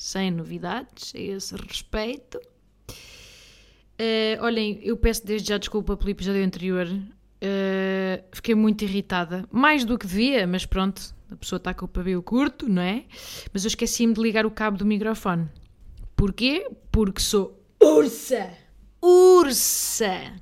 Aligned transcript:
sem 0.00 0.30
novidades 0.30 1.12
a 1.14 1.18
esse 1.18 1.54
respeito. 1.54 2.40
Uh, 4.00 4.40
olhem, 4.40 4.80
eu 4.82 4.96
peço 4.96 5.26
desde 5.26 5.50
já 5.50 5.58
desculpa 5.58 5.94
pelo 5.94 6.08
episódio 6.08 6.42
anterior. 6.42 6.86
Uh, 6.88 8.24
fiquei 8.32 8.54
muito 8.54 8.82
irritada, 8.82 9.44
mais 9.52 9.84
do 9.84 9.98
que 9.98 10.06
devia, 10.06 10.46
mas 10.46 10.64
pronto, 10.64 11.14
a 11.30 11.36
pessoa 11.36 11.58
está 11.58 11.74
com 11.74 11.84
o 11.84 11.88
pavio 11.88 12.22
curto, 12.22 12.66
não 12.66 12.80
é? 12.80 13.04
Mas 13.52 13.64
eu 13.64 13.68
esqueci-me 13.68 14.14
de 14.14 14.22
ligar 14.22 14.46
o 14.46 14.50
cabo 14.50 14.78
do 14.78 14.86
microfone. 14.86 15.50
Porquê? 16.16 16.66
Porque 16.90 17.20
sou 17.20 17.62
ursa! 17.78 18.50
Ursa! 19.02 20.32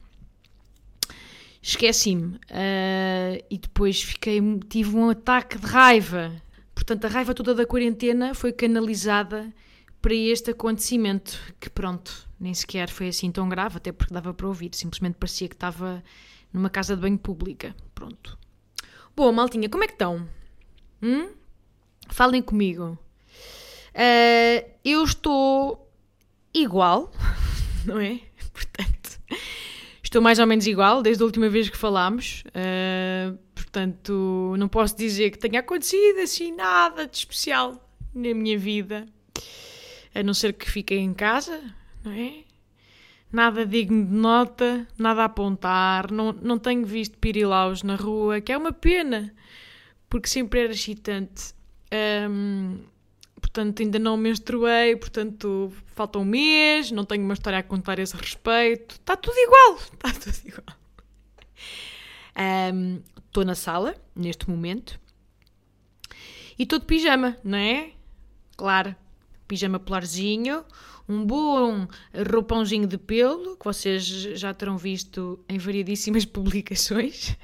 esqueci-me 1.61 2.37
uh, 2.37 3.45
e 3.51 3.59
depois 3.59 4.01
fiquei 4.01 4.41
tive 4.69 4.97
um 4.97 5.11
ataque 5.11 5.59
de 5.59 5.67
raiva 5.67 6.33
portanto 6.79 7.07
a 7.07 7.09
raiva 7.09 7.35
toda 7.35 7.55
da 7.57 7.67
quarentena 7.67 8.35
foi 8.35 8.53
canalizada 8.53 9.53
para 10.01 10.15
este 10.15 10.53
acontecimento 10.53 11.37
que 11.59 11.69
pronto 11.69 12.29
nem 12.39 12.55
sequer 12.55 12.89
foi 12.89 13.09
assim 13.09 13.33
tão 13.33 13.49
grave 13.49 13.79
até 13.79 13.91
porque 13.91 14.15
dava 14.15 14.33
para 14.33 14.47
ouvir 14.47 14.71
simplesmente 14.73 15.17
parecia 15.17 15.49
que 15.49 15.57
estava 15.57 16.03
numa 16.53 16.71
casa 16.71 16.95
de 16.95 17.03
banho 17.03 17.19
pública 17.19 17.75
pronto. 17.95 18.39
Bom 19.17 19.33
maltinha 19.33 19.69
como 19.69 19.83
é 19.83 19.87
que 19.89 19.95
estão? 19.95 20.29
Hum? 21.03 21.31
falem 22.11 22.41
comigo. 22.41 22.97
Uh, 23.91 24.71
eu 24.85 25.03
estou 25.03 25.91
igual 26.55 27.13
não 27.85 27.99
é? 28.01 28.21
Portanto 28.53 28.99
Estou 30.09 30.23
mais 30.23 30.39
ou 30.39 30.47
menos 30.47 30.67
igual 30.67 31.03
desde 31.03 31.23
a 31.23 31.27
última 31.27 31.51
vez 31.51 31.69
que 31.69 31.77
falámos, 31.77 32.43
uh, 32.47 33.39
portanto, 33.69 34.55
não 34.59 34.67
posso 34.67 34.97
dizer 34.97 35.31
que 35.31 35.39
tenha 35.39 35.61
acontecido 35.61 36.21
assim 36.21 36.53
nada 36.53 37.07
de 37.07 37.19
especial 37.19 37.87
na 38.15 38.35
minha 38.35 38.59
vida, 38.59 39.07
a 40.15 40.23
não 40.23 40.33
ser 40.33 40.55
que 40.55 40.71
fiquei 40.71 40.99
em 40.99 41.13
casa, 41.13 41.63
não 42.03 42.13
é? 42.13 42.45
Nada 43.31 43.67
digno 43.67 44.07
de 44.07 44.13
nota, 44.13 44.89
nada 44.97 45.21
a 45.21 45.27
apontar, 45.27 46.11
não, 46.11 46.33
não 46.33 46.59
tenho 46.59 46.85
visto 46.87 47.19
pirilaus 47.19 47.83
na 47.83 47.95
rua, 47.95 48.41
que 48.41 48.51
é 48.51 48.57
uma 48.57 48.73
pena, 48.73 49.35
porque 50.09 50.29
sempre 50.29 50.61
era 50.61 50.73
excitante. 50.73 51.53
Um, 52.31 52.79
portanto 53.39 53.83
ainda 53.83 53.99
não 53.99 54.17
menstruei, 54.17 54.97
portanto 54.97 55.71
falta 55.95 56.19
um 56.19 56.25
mês, 56.25 56.91
não 56.91 57.05
tenho 57.05 57.23
uma 57.23 57.35
história 57.35 57.59
a 57.59 57.63
contar 57.63 57.99
a 57.99 58.03
esse 58.03 58.17
respeito. 58.17 58.95
Está 58.95 59.15
tudo 59.15 59.37
igual, 59.37 59.77
está 59.77 60.11
tudo 60.19 60.39
igual. 60.47 60.79
Estou 62.39 63.43
um, 63.43 63.47
na 63.47 63.55
sala, 63.55 63.95
neste 64.15 64.49
momento, 64.49 64.99
e 66.59 66.65
estou 66.65 66.79
de 66.79 66.87
pijama, 66.87 67.37
não 67.45 67.59
é? 67.59 67.93
Claro, 68.57 68.95
pijama 69.47 69.79
polarzinho, 69.79 70.65
um 71.09 71.25
bom 71.25 71.87
roupãozinho 72.33 72.87
de 72.87 72.99
pelo, 72.99 73.57
que 73.57 73.65
vocês 73.65 74.05
já 74.05 74.53
terão 74.53 74.77
visto 74.77 75.39
em 75.49 75.59
variedíssimas 75.59 76.25
publicações. 76.27 77.37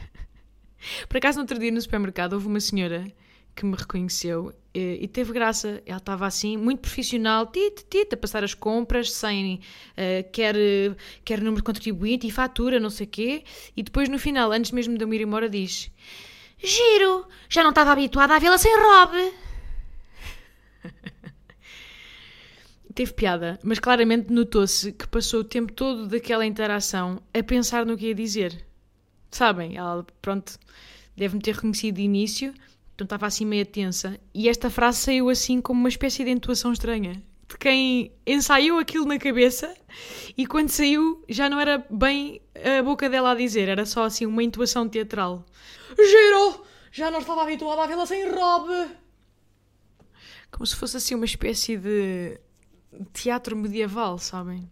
Por 1.08 1.16
acaso, 1.16 1.38
no 1.38 1.42
outro 1.42 1.58
dia 1.58 1.70
no 1.70 1.80
supermercado, 1.80 2.34
houve 2.34 2.46
uma 2.46 2.60
senhora 2.60 3.06
que 3.54 3.64
me 3.64 3.76
reconheceu 3.76 4.52
e, 4.74 4.98
e 5.02 5.08
teve 5.08 5.32
graça. 5.32 5.80
Ela 5.86 5.98
estava 5.98 6.26
assim, 6.26 6.56
muito 6.56 6.80
profissional, 6.80 7.46
tite, 7.46 7.84
tite, 7.88 8.14
a 8.14 8.16
passar 8.16 8.42
as 8.42 8.54
compras, 8.54 9.12
sem 9.12 9.60
uh, 9.92 10.30
quer, 10.32 10.56
quer 11.24 11.38
número 11.38 11.56
de 11.56 11.62
contribuinte 11.62 12.26
e 12.26 12.30
fatura, 12.30 12.80
não 12.80 12.90
sei 12.90 13.06
o 13.06 13.10
quê. 13.10 13.44
E 13.76 13.82
depois, 13.82 14.08
no 14.08 14.18
final, 14.18 14.50
antes 14.50 14.72
mesmo 14.72 14.98
de 14.98 15.04
eu 15.04 15.14
ir 15.14 15.20
embora, 15.20 15.48
diz: 15.48 15.90
Giro, 16.58 17.26
já 17.48 17.62
não 17.62 17.70
estava 17.70 17.92
habituada 17.92 18.34
a 18.34 18.38
vê-la 18.38 18.58
sem 18.58 18.72
robe. 18.76 19.32
Teve 22.94 23.12
piada, 23.12 23.58
mas 23.62 23.78
claramente 23.80 24.32
notou-se 24.32 24.92
que 24.92 25.06
passou 25.08 25.40
o 25.40 25.44
tempo 25.44 25.72
todo 25.72 26.06
daquela 26.06 26.46
interação 26.46 27.20
a 27.32 27.42
pensar 27.42 27.84
no 27.84 27.96
que 27.96 28.06
ia 28.06 28.14
dizer. 28.14 28.64
Sabem? 29.30 29.76
Ela, 29.76 30.06
pronto, 30.22 30.56
deve-me 31.16 31.42
ter 31.42 31.56
reconhecido 31.56 31.96
de 31.96 32.02
início 32.02 32.54
então 32.94 33.04
estava 33.04 33.26
assim 33.26 33.44
meio 33.44 33.66
tensa. 33.66 34.18
E 34.32 34.48
esta 34.48 34.70
frase 34.70 34.98
saiu 34.98 35.28
assim 35.28 35.60
como 35.60 35.80
uma 35.80 35.88
espécie 35.88 36.24
de 36.24 36.30
entoação 36.30 36.72
estranha. 36.72 37.22
De 37.48 37.58
quem 37.58 38.12
ensaiou 38.26 38.78
aquilo 38.78 39.04
na 39.04 39.18
cabeça 39.18 39.74
e 40.36 40.46
quando 40.46 40.70
saiu 40.70 41.22
já 41.28 41.48
não 41.48 41.60
era 41.60 41.84
bem 41.90 42.40
a 42.54 42.82
boca 42.82 43.08
dela 43.08 43.32
a 43.32 43.34
dizer, 43.34 43.68
era 43.68 43.84
só 43.84 44.04
assim 44.04 44.26
uma 44.26 44.42
intuação 44.42 44.88
teatral. 44.88 45.44
Giro! 45.96 46.64
Já 46.90 47.10
não 47.10 47.18
estava 47.18 47.42
habituada 47.42 47.82
a 47.82 47.86
vê-la 47.86 48.06
sem 48.06 48.30
robe! 48.30 48.92
Como 50.50 50.64
se 50.64 50.76
fosse 50.76 50.96
assim 50.96 51.16
uma 51.16 51.24
espécie 51.24 51.76
de 51.76 52.38
teatro 53.12 53.56
medieval, 53.56 54.18
sabem? 54.18 54.70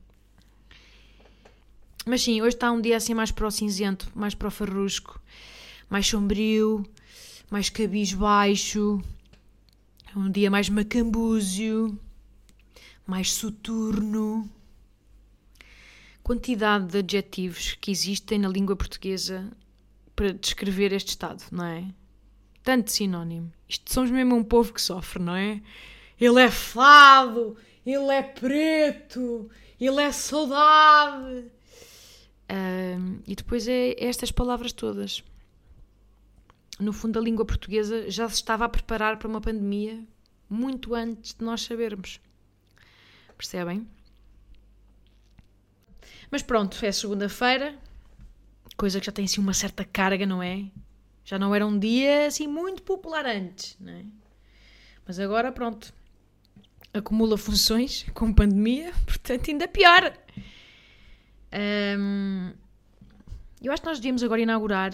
Mas 2.06 2.22
sim, 2.22 2.40
hoje 2.40 2.56
está 2.56 2.70
um 2.70 2.80
dia 2.80 2.96
assim 2.96 3.14
mais 3.14 3.32
para 3.32 3.46
o 3.46 3.50
cinzento, 3.50 4.08
mais 4.14 4.34
para 4.34 4.48
o 4.48 4.50
farrusco, 4.50 5.20
mais 5.88 6.06
sombrio, 6.06 6.84
mais 7.52 7.68
cabisbaixo, 7.68 9.02
é 10.10 10.18
um 10.18 10.30
dia 10.30 10.50
mais 10.50 10.70
macambúzio, 10.70 12.00
mais 13.06 13.30
soturno. 13.30 14.50
Quantidade 16.22 16.86
de 16.86 16.98
adjetivos 16.98 17.76
que 17.78 17.90
existem 17.90 18.38
na 18.38 18.48
língua 18.48 18.74
portuguesa 18.74 19.52
para 20.16 20.32
descrever 20.32 20.94
este 20.94 21.08
estado, 21.08 21.44
não 21.52 21.66
é? 21.66 21.84
Tanto 22.62 22.90
sinónimo. 22.90 23.52
Isto 23.68 23.92
somos 23.92 24.10
mesmo 24.10 24.34
um 24.34 24.42
povo 24.42 24.72
que 24.72 24.80
sofre, 24.80 25.22
não 25.22 25.36
é? 25.36 25.60
Ele 26.18 26.40
é 26.40 26.50
fado, 26.50 27.54
ele 27.84 28.10
é 28.12 28.22
preto, 28.22 29.50
ele 29.78 30.00
é 30.00 30.10
saudade. 30.10 31.44
E 33.26 33.34
depois 33.34 33.68
é 33.68 33.94
estas 33.98 34.32
palavras 34.32 34.72
todas 34.72 35.22
no 36.78 36.92
fundo, 36.92 37.18
a 37.18 37.22
língua 37.22 37.44
portuguesa 37.44 38.10
já 38.10 38.28
se 38.28 38.36
estava 38.36 38.64
a 38.64 38.68
preparar 38.68 39.18
para 39.18 39.28
uma 39.28 39.40
pandemia 39.40 40.02
muito 40.48 40.94
antes 40.94 41.34
de 41.34 41.44
nós 41.44 41.62
sabermos. 41.62 42.20
Percebem? 43.36 43.86
Mas 46.30 46.42
pronto, 46.42 46.84
é 46.84 46.90
segunda-feira, 46.92 47.78
coisa 48.76 48.98
que 48.98 49.06
já 49.06 49.12
tem 49.12 49.24
assim 49.24 49.40
uma 49.40 49.52
certa 49.54 49.84
carga, 49.84 50.24
não 50.24 50.42
é? 50.42 50.64
Já 51.24 51.38
não 51.38 51.54
era 51.54 51.66
um 51.66 51.78
dia 51.78 52.26
assim 52.26 52.46
muito 52.46 52.82
popular 52.82 53.26
antes, 53.26 53.76
não 53.78 53.92
é? 53.92 54.04
Mas 55.06 55.18
agora, 55.18 55.52
pronto, 55.52 55.92
acumula 56.92 57.36
funções 57.36 58.06
com 58.14 58.32
pandemia, 58.32 58.92
portanto, 59.06 59.50
ainda 59.50 59.68
pior. 59.68 60.12
Eu 63.62 63.72
acho 63.72 63.82
que 63.82 63.88
nós 63.88 63.98
devíamos 63.98 64.22
agora 64.22 64.40
inaugurar 64.40 64.92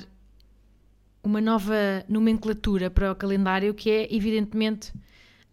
uma 1.29 1.43
nova 1.43 2.07
nomenclatura 2.09 2.91
para 2.91 3.13
o 3.13 3.15
calendário 3.15 3.75
que 3.75 3.91
é, 3.91 4.15
evidentemente, 4.15 4.95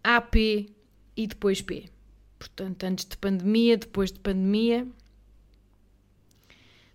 AP 0.02 0.36
e 1.18 1.28
depois 1.28 1.62
P. 1.62 1.90
Portanto, 2.40 2.84
antes 2.86 3.04
de 3.04 3.18
pandemia, 3.18 3.76
depois 3.76 4.10
de 4.10 4.20
pandemia. 4.20 4.88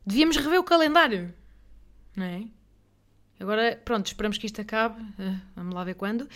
Devíamos 0.07 0.39
rever 0.39 0.59
o 0.59 0.65
calendário, 0.65 1.33
não 2.17 2.25
é? 2.25 2.45
Agora, 3.39 3.79
pronto, 3.85 4.07
esperamos 4.07 4.39
que 4.39 4.47
isto 4.47 4.63
acabe, 4.63 5.03
uh, 5.03 5.41
vamos 5.55 5.75
lá 5.75 5.85
ver 5.85 5.95
quando. 5.95 6.27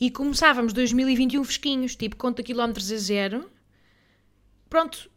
E 0.00 0.10
começávamos 0.10 0.72
2021 0.72 1.44
fresquinhos, 1.44 1.96
tipo 1.96 2.16
conta 2.16 2.42
quilómetros 2.42 2.90
a 2.90 2.96
zero. 2.96 3.50
Pronto, 4.70 5.10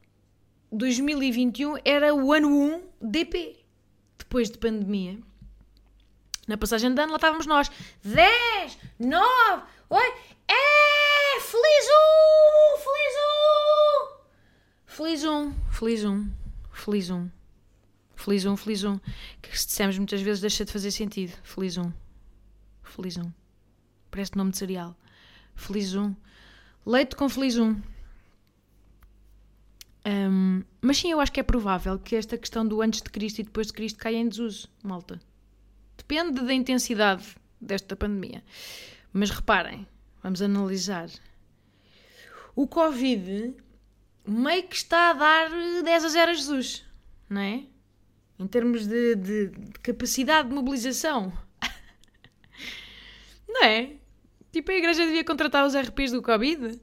2021 0.70 1.78
era 1.86 2.14
o 2.14 2.34
ano 2.34 2.50
1 2.50 3.10
DP, 3.10 3.56
depois 4.18 4.50
de 4.50 4.58
pandemia. 4.58 5.18
Na 6.48 6.58
passagem 6.58 6.94
de 6.94 7.02
ano 7.02 7.12
lá 7.12 7.18
estávamos 7.18 7.46
nós. 7.46 7.72
10, 8.04 8.78
9, 9.00 9.64
8. 9.90 10.18
É! 10.48 11.40
Feliz 11.40 11.86
um! 11.86 12.78
Feliz 12.84 13.16
um! 13.18 13.94
Feliz 14.86 15.24
um, 15.24 15.54
feliz 15.72 16.06
um, 16.06 16.30
feliz 16.72 17.10
um. 17.10 17.30
Feliz 18.16 18.46
um, 18.46 18.56
feliz 18.56 18.84
um. 18.84 19.00
Que 19.42 19.58
se 19.58 19.68
dissemos 19.68 19.98
muitas 19.98 20.22
vezes 20.22 20.42
deixa 20.42 20.64
de 20.64 20.72
fazer 20.72 20.92
sentido. 20.92 21.34
Feliz 21.44 21.78
um. 21.78 21.92
Feliz 22.84 23.18
um. 23.18 23.32
Parece 24.12 24.38
nome 24.38 24.52
de 24.52 24.58
cereal. 24.58 24.96
Feliz 25.56 25.96
um. 25.96 26.14
Leite 26.86 27.16
com 27.16 27.28
feliz 27.28 27.58
um. 27.58 27.82
Um, 30.06 30.64
mas 30.82 30.98
sim, 30.98 31.12
eu 31.12 31.20
acho 31.20 31.32
que 31.32 31.40
é 31.40 31.44
provável 31.44 31.98
que 31.98 32.16
esta 32.16 32.38
questão 32.38 32.68
do 32.68 32.82
antes 32.82 33.02
de 33.02 33.10
Cristo 33.10 33.40
e 33.40 33.44
depois 33.44 33.68
de 33.68 33.74
Cristo 33.74 33.98
caia 33.98 34.18
em 34.18 34.28
desuso, 34.28 34.70
malta. 34.84 35.20
Depende 36.14 36.46
da 36.46 36.54
intensidade 36.54 37.26
desta 37.60 37.96
pandemia. 37.96 38.44
Mas 39.12 39.32
reparem, 39.32 39.88
vamos 40.22 40.44
analisar. 40.44 41.10
O 42.56 42.68
Covid 42.68 43.56
meio 44.24 44.68
que 44.68 44.76
está 44.76 45.10
a 45.10 45.14
dar 45.14 45.50
10 45.84 46.06
a 46.06 46.08
0 46.10 46.32
a 46.32 46.34
Jesus, 46.36 46.86
não 47.28 47.42
é? 47.42 47.66
Em 48.38 48.46
termos 48.46 48.86
de, 48.86 49.16
de, 49.16 49.48
de 49.48 49.80
capacidade 49.80 50.50
de 50.50 50.54
mobilização. 50.54 51.34
não 53.50 53.64
é? 53.64 53.96
Tipo, 54.52 54.70
a 54.70 54.76
igreja 54.76 55.08
devia 55.08 55.24
contratar 55.24 55.66
os 55.66 55.76
RPs 55.76 56.12
do 56.12 56.22
Covid. 56.22 56.80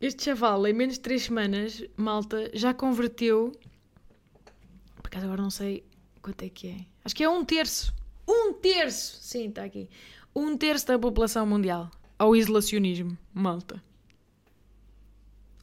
Este 0.00 0.24
chaval, 0.24 0.66
em 0.66 0.72
menos 0.72 0.94
de 0.94 1.00
3 1.00 1.22
semanas, 1.24 1.84
malta, 1.94 2.50
já 2.54 2.72
converteu. 2.72 3.52
Por 4.94 5.08
acaso 5.08 5.26
agora 5.26 5.42
não 5.42 5.50
sei 5.50 5.84
quanto 6.22 6.42
é 6.42 6.48
que 6.48 6.68
é. 6.68 6.95
Acho 7.06 7.14
que 7.14 7.22
é 7.22 7.30
um 7.30 7.44
terço. 7.44 7.94
Um 8.26 8.52
terço! 8.52 9.18
Sim, 9.22 9.48
está 9.48 9.62
aqui. 9.62 9.88
Um 10.34 10.56
terço 10.56 10.88
da 10.88 10.98
população 10.98 11.46
mundial 11.46 11.88
ao 12.18 12.34
isolacionismo, 12.34 13.16
malta. 13.32 13.80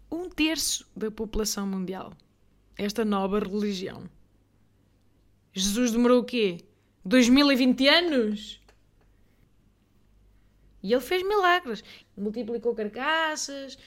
Um 0.10 0.30
terço 0.30 0.90
da 0.96 1.12
população 1.12 1.68
mundial. 1.68 2.14
Esta 2.78 3.04
nova 3.04 3.40
religião. 3.40 4.10
Jesus 5.52 5.92
demorou 5.92 6.22
o 6.22 6.24
quê? 6.24 6.60
2020 7.04 7.88
anos? 7.90 8.62
E 10.82 10.94
ele 10.94 11.02
fez 11.02 11.24
milagres. 11.24 11.84
Multiplicou 12.16 12.74
carcaças, 12.74 13.78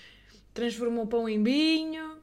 transformou 0.53 1.07
pão 1.07 1.27
em 1.27 1.43
vinho. 1.43 2.19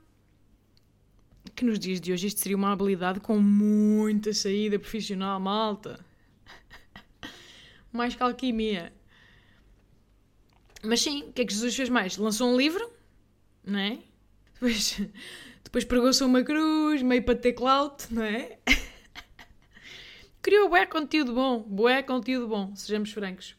Que 1.55 1.63
nos 1.65 1.77
dias 1.77 2.01
de 2.01 2.11
hoje 2.11 2.27
isto 2.27 2.39
seria 2.39 2.57
uma 2.57 2.71
habilidade 2.71 3.19
com 3.19 3.38
muita 3.39 4.33
saída 4.33 4.79
profissional, 4.79 5.39
malta. 5.39 6.03
mais 7.91 8.15
que 8.15 8.23
alquimia. 8.23 8.91
Mas 10.83 11.01
sim, 11.01 11.23
o 11.23 11.33
que 11.33 11.41
é 11.44 11.45
que 11.45 11.53
Jesus 11.53 11.75
fez 11.75 11.89
mais? 11.89 12.17
Lançou 12.17 12.51
um 12.51 12.57
livro, 12.57 12.91
não 13.63 13.79
é? 13.79 14.00
Depois, 14.53 15.00
depois 15.63 15.83
pregou-se 15.85 16.23
uma 16.23 16.44
cruz, 16.44 17.01
meio 17.01 17.23
para 17.23 17.35
ter 17.35 17.53
clout, 17.53 18.11
não 18.11 18.23
é? 18.23 18.57
Criou 20.41 20.69
bué 20.69 20.85
conteúdo 20.85 21.33
bom, 21.33 21.61
bué 21.61 22.03
conteúdo 22.03 22.49
bom, 22.49 22.75
sejamos 22.75 23.11
francos. 23.11 23.56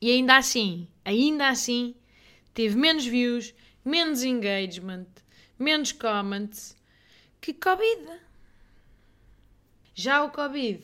E 0.00 0.10
ainda 0.10 0.36
assim, 0.36 0.86
ainda 1.02 1.48
assim, 1.48 1.94
teve 2.52 2.76
menos 2.76 3.06
views, 3.06 3.54
menos 3.82 4.22
engagement, 4.22 5.06
menos 5.58 5.92
comments 5.92 6.76
que 7.40 7.54
Covid. 7.54 8.20
Já 9.94 10.22
o 10.24 10.30
Covid, 10.30 10.82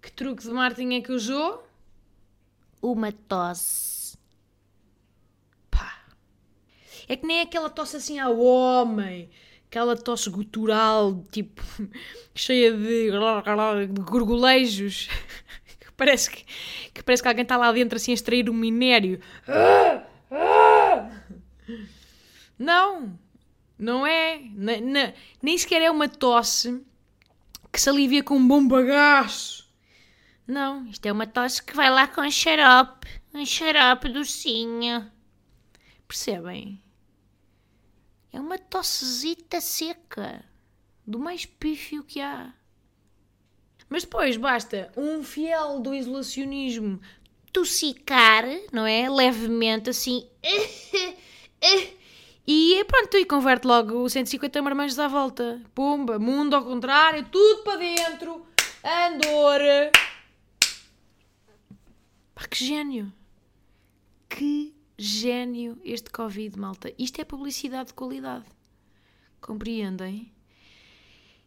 que 0.00 0.12
truque 0.12 0.42
de 0.42 0.50
marketing 0.50 0.94
é 0.94 1.00
que 1.00 1.12
usou? 1.12 1.66
Uma 2.82 3.12
tosse. 3.12 4.18
Pá. 5.70 6.04
É 7.08 7.16
que 7.16 7.26
nem 7.26 7.40
aquela 7.40 7.70
tosse 7.70 7.96
assim 7.96 8.18
ao 8.18 8.38
homem, 8.38 9.30
aquela 9.66 9.96
tosse 9.96 10.28
gutural, 10.28 11.24
tipo, 11.30 11.62
cheia 12.34 12.72
de, 12.76 13.10
de 13.86 14.02
gorgolejos. 14.02 15.08
parece 15.96 16.30
que, 16.30 16.44
que 16.92 17.02
parece 17.02 17.22
que 17.22 17.28
alguém 17.28 17.44
está 17.44 17.56
lá 17.56 17.70
dentro 17.70 17.96
assim 17.96 18.10
a 18.10 18.14
extrair 18.14 18.50
um 18.50 18.54
minério. 18.54 19.20
Não, 22.58 23.18
não 23.82 24.06
é. 24.06 24.40
nem 25.42 25.58
sequer 25.58 25.82
é 25.82 25.90
uma 25.90 26.08
tosse 26.08 26.80
que 27.72 27.80
se 27.80 27.90
alivia 27.90 28.22
com 28.22 28.36
um 28.36 28.46
bom 28.46 28.64
bagaço. 28.66 29.68
Não, 30.46 30.86
isto 30.86 31.04
é 31.04 31.10
uma 31.10 31.26
tosse 31.26 31.60
que 31.60 31.74
vai 31.74 31.90
lá 31.90 32.06
com 32.06 32.30
xarope, 32.30 33.08
um 33.34 33.44
xarope 33.44 34.08
docinho. 34.08 35.10
Percebem? 36.06 36.80
É 38.32 38.38
uma 38.38 38.56
tossezita 38.56 39.60
seca, 39.60 40.44
do 41.04 41.18
mais 41.18 41.44
pífio 41.44 42.04
que 42.04 42.20
há. 42.20 42.54
Mas 43.88 44.04
depois 44.04 44.36
basta 44.36 44.92
um 44.96 45.24
fiel 45.24 45.80
do 45.80 45.92
isolacionismo 45.92 47.00
tossicar, 47.52 48.44
não 48.72 48.86
é? 48.86 49.10
Levemente 49.10 49.90
assim. 49.90 50.28
E 52.46 52.84
pronto, 52.84 53.16
e 53.16 53.24
converte 53.24 53.66
logo 53.66 54.08
150 54.08 54.60
marmanjos 54.62 54.98
à 54.98 55.06
volta. 55.06 55.62
Pumba, 55.74 56.18
mundo 56.18 56.54
ao 56.54 56.64
contrário, 56.64 57.28
tudo 57.30 57.62
para 57.62 57.76
dentro. 57.78 58.44
Andor. 58.82 59.60
Pá, 62.34 62.48
que 62.48 62.64
gênio. 62.64 63.12
Que 64.28 64.74
gênio 64.98 65.80
este 65.84 66.10
Covid, 66.10 66.58
malta. 66.58 66.92
Isto 66.98 67.20
é 67.20 67.24
publicidade 67.24 67.88
de 67.88 67.94
qualidade. 67.94 68.44
Compreendem? 69.40 70.32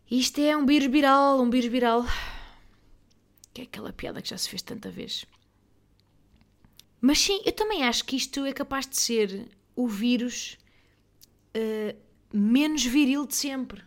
Isto 0.09 0.39
é 0.39 0.55
um 0.55 0.65
vírus 0.65 0.89
viral, 0.89 1.41
um 1.41 1.49
vírus 1.49 1.69
viral. 1.69 2.05
Que 3.53 3.61
é 3.61 3.63
aquela 3.65 3.91
piada 3.91 4.21
que 4.21 4.29
já 4.29 4.37
se 4.37 4.49
fez 4.49 4.61
tanta 4.61 4.89
vez. 4.89 5.25
Mas 7.01 7.19
sim, 7.19 7.41
eu 7.45 7.51
também 7.51 7.83
acho 7.83 8.05
que 8.05 8.15
isto 8.15 8.45
é 8.45 8.53
capaz 8.53 8.87
de 8.87 8.97
ser 8.97 9.49
o 9.75 9.87
vírus 9.87 10.57
uh, 11.55 11.97
menos 12.31 12.83
viril 12.83 13.25
de 13.25 13.35
sempre, 13.35 13.83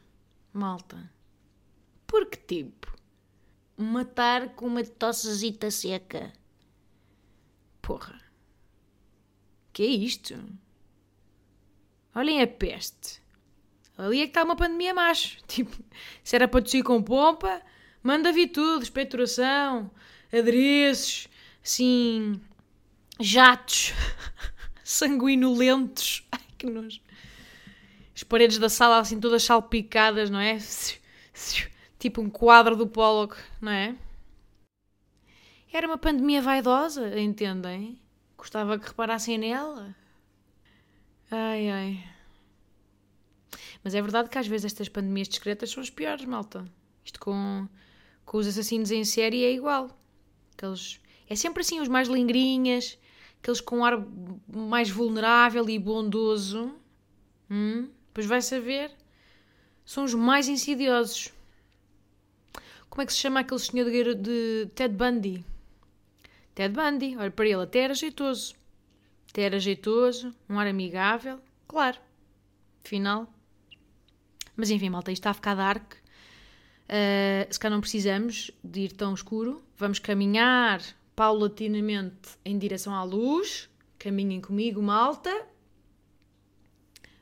malta. 0.53 1.11
Porque, 2.06 2.37
tipo, 2.37 2.97
matar 3.76 4.55
com 4.55 4.67
uma 4.67 4.82
tossezita 4.82 5.70
seca. 5.70 6.32
Porra. 7.82 8.20
Que 9.73 9.82
é 9.82 9.87
isto? 9.87 10.35
Olhem 12.15 12.43
a 12.43 12.47
peste. 12.47 13.23
Ali 13.97 14.20
é 14.20 14.23
que 14.23 14.31
está 14.31 14.44
uma 14.44 14.56
pandemia 14.56 14.94
macho. 14.94 15.38
Tipo, 15.47 15.76
se 16.23 16.37
era 16.37 16.49
para 16.49 16.62
tossir 16.62 16.85
com 16.85 17.03
pompa, 17.03 17.61
manda 18.03 18.32
vir 18.32 18.49
tudo. 18.49 18.82
Expectoração, 18.82 19.91
adereços, 20.32 21.29
assim, 21.65 22.41
jatos 23.20 23.93
sanguinolentos. 24.82 26.26
Ai, 26.32 26.41
que 26.56 26.67
nojo. 26.67 27.00
As 28.19 28.25
paredes 28.25 28.58
da 28.58 28.69
sala 28.69 28.98
assim 28.98 29.20
todas 29.20 29.44
salpicadas, 29.44 30.29
não 30.29 30.41
é? 30.41 30.58
Tipo 32.01 32.20
um 32.20 32.29
quadro 32.29 32.75
do 32.75 32.84
Pollock, 32.84 33.37
não 33.60 33.70
é? 33.70 33.94
Era 35.72 35.87
uma 35.87 35.96
pandemia 35.96 36.43
vaidosa, 36.43 37.17
entendem? 37.17 37.96
Gostava 38.37 38.77
que 38.77 38.89
reparassem 38.89 39.39
nela. 39.39 39.94
Ai, 41.31 41.70
ai. 41.70 42.05
Mas 43.84 43.94
é 43.94 44.03
verdade 44.03 44.29
que 44.29 44.39
às 44.39 44.48
vezes 44.48 44.72
estas 44.72 44.89
pandemias 44.89 45.29
discretas 45.29 45.70
são 45.70 45.81
as 45.81 45.89
piores, 45.89 46.25
malta. 46.25 46.65
Isto 47.05 47.20
com, 47.20 47.69
com 48.25 48.39
os 48.39 48.48
assassinos 48.48 48.91
em 48.91 49.05
série 49.05 49.44
é 49.44 49.53
igual. 49.53 49.96
Aqueles, 50.56 51.01
é 51.29 51.37
sempre 51.37 51.60
assim, 51.60 51.79
os 51.79 51.87
mais 51.87 52.08
lingrinhas, 52.08 52.98
aqueles 53.41 53.60
com 53.60 53.79
um 53.79 53.84
ar 53.84 54.05
mais 54.53 54.91
vulnerável 54.91 55.70
e 55.70 55.79
bondoso. 55.79 56.75
Hum? 57.48 57.89
Pois 58.12 58.27
vai 58.27 58.43
saber. 58.43 58.91
São 59.84 60.05
os 60.05 60.15
mais 60.15 60.48
insidiosos. 60.48 61.32
Como 62.91 63.03
é 63.03 63.06
que 63.06 63.12
se 63.12 63.19
chama 63.19 63.41
aquele 63.41 63.60
senhor 63.60 63.91
de, 63.91 64.15
de 64.15 64.70
Ted 64.74 64.94
Bundy? 64.94 65.44
Ted 66.55 66.74
Bundy, 66.74 67.17
olha 67.17 67.31
para 67.31 67.46
ele, 67.46 67.62
até 67.62 67.81
era 67.81 67.94
jeitoso. 67.94 68.55
Até 69.31 69.43
era 69.43 69.58
jeitoso, 69.60 70.34
um 70.48 70.58
ar 70.58 70.67
amigável, 70.67 71.38
claro. 71.67 71.98
Final. 72.82 73.32
Mas 74.56 74.70
enfim, 74.70 74.91
malta, 74.91 75.12
isto 75.12 75.20
está 75.20 75.31
a 75.31 75.34
ficar 75.34 75.55
dark. 75.55 75.94
Uh, 76.88 77.46
se 77.53 77.60
cá 77.60 77.69
não 77.70 77.81
precisamos 77.81 78.50
de 78.65 78.81
ir 78.81 78.93
tão 78.93 79.15
escuro, 79.15 79.62
vamos 79.77 79.98
caminhar 79.98 80.82
paulatinamente 81.15 82.31
em 82.44 82.58
direção 82.58 82.94
à 82.94 83.05
luz. 83.05 83.69
Caminhem 83.98 84.41
comigo, 84.41 84.82
malta. 84.82 85.31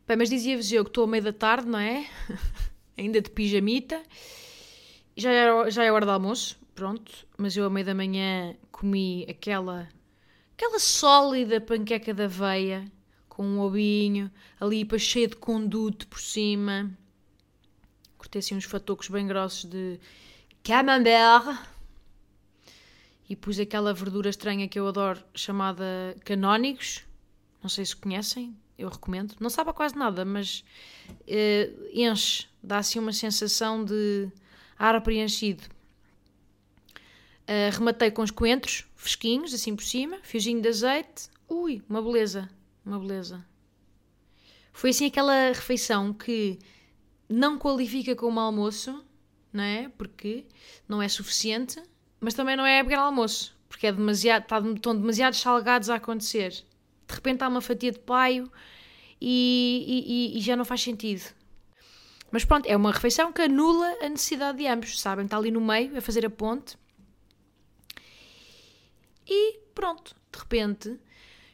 Bem, 0.06 0.16
mas 0.16 0.30
dizia-vos 0.30 0.70
eu 0.70 0.84
que 0.84 0.90
estou 0.90 1.02
ao 1.02 1.08
meio 1.08 1.24
da 1.24 1.32
tarde, 1.32 1.68
não 1.68 1.80
é? 1.80 2.08
Ainda 2.96 3.20
de 3.20 3.28
pijamita. 3.28 4.00
Já 5.16 5.32
é, 5.32 5.70
já 5.70 5.82
é 5.82 5.90
hora 5.90 6.06
do 6.06 6.12
almoço, 6.12 6.56
pronto. 6.76 7.26
Mas 7.36 7.56
eu 7.56 7.64
ao 7.64 7.70
meio 7.70 7.84
da 7.84 7.92
manhã 7.92 8.54
comi 8.70 9.26
aquela, 9.28 9.88
aquela 10.52 10.78
sólida 10.78 11.60
panqueca 11.60 12.14
da 12.14 12.26
aveia 12.26 12.88
com 13.28 13.44
um 13.44 13.58
ovinho, 13.58 14.30
ali 14.60 14.84
para 14.84 14.96
cheio 14.96 15.26
de 15.26 15.36
conduto 15.36 16.06
por 16.06 16.20
cima. 16.20 16.88
Cortei 18.16 18.38
assim 18.38 18.54
uns 18.54 18.64
fatocos 18.64 19.08
bem 19.08 19.26
grossos 19.26 19.64
de 19.68 19.98
camembert 20.62 21.66
e 23.28 23.34
pus 23.34 23.58
aquela 23.58 23.92
verdura 23.92 24.30
estranha 24.30 24.68
que 24.68 24.78
eu 24.78 24.86
adoro 24.86 25.20
chamada 25.34 26.16
canónigos. 26.24 27.02
Não 27.60 27.68
sei 27.68 27.84
se 27.84 27.96
conhecem. 27.96 28.56
Eu 28.78 28.88
recomendo. 28.88 29.34
Não 29.40 29.50
sabe 29.50 29.70
a 29.70 29.72
quase 29.72 29.96
nada, 29.96 30.24
mas 30.24 30.64
uh, 31.08 31.88
enche, 31.92 32.46
dá 32.62 32.78
assim 32.78 32.98
uma 32.98 33.12
sensação 33.12 33.84
de 33.84 34.30
ar 34.78 35.00
preenchido. 35.00 35.64
Uh, 37.42 37.70
rematei 37.72 38.10
com 38.10 38.22
os 38.22 38.30
coentros 38.30 38.84
fresquinhos, 38.94 39.54
assim 39.54 39.74
por 39.74 39.84
cima, 39.84 40.18
fiozinho 40.22 40.60
de 40.60 40.68
azeite. 40.68 41.30
Ui, 41.48 41.82
uma 41.88 42.02
beleza, 42.02 42.50
uma 42.84 42.98
beleza. 42.98 43.44
Foi 44.72 44.90
assim 44.90 45.06
aquela 45.06 45.48
refeição 45.48 46.12
que 46.12 46.58
não 47.28 47.58
qualifica 47.58 48.14
como 48.14 48.38
almoço, 48.40 49.04
não 49.52 49.64
é? 49.64 49.88
Porque 49.96 50.44
não 50.88 51.00
é 51.00 51.08
suficiente, 51.08 51.82
mas 52.20 52.34
também 52.34 52.56
não 52.56 52.66
é 52.66 52.82
pequeno 52.82 53.02
almoço, 53.02 53.56
porque 53.68 53.86
é 53.86 53.92
demasiado, 53.92 54.44
tá, 54.46 54.60
estão 54.60 54.94
demasiados 54.94 55.40
salgados 55.40 55.88
a 55.88 55.94
acontecer. 55.94 56.64
De 57.08 57.14
repente 57.14 57.42
há 57.42 57.48
uma 57.48 57.60
fatia 57.60 57.92
de 57.92 57.98
paio 57.98 58.50
e, 59.20 60.32
e, 60.34 60.38
e, 60.38 60.40
já 60.40 60.56
não 60.56 60.64
faz 60.64 60.82
sentido. 60.82 61.22
Mas 62.30 62.44
pronto, 62.44 62.66
é 62.66 62.76
uma 62.76 62.92
refeição 62.92 63.32
que 63.32 63.42
anula 63.42 63.96
a 64.02 64.08
necessidade 64.08 64.58
de 64.58 64.66
ambos, 64.66 65.00
sabem? 65.00 65.24
Está 65.24 65.36
ali 65.36 65.50
no 65.50 65.60
meio 65.60 65.96
a 65.96 66.00
fazer 66.00 66.26
a 66.26 66.30
ponte. 66.30 66.76
E 69.26 69.58
pronto, 69.74 70.14
de 70.32 70.38
repente 70.38 71.00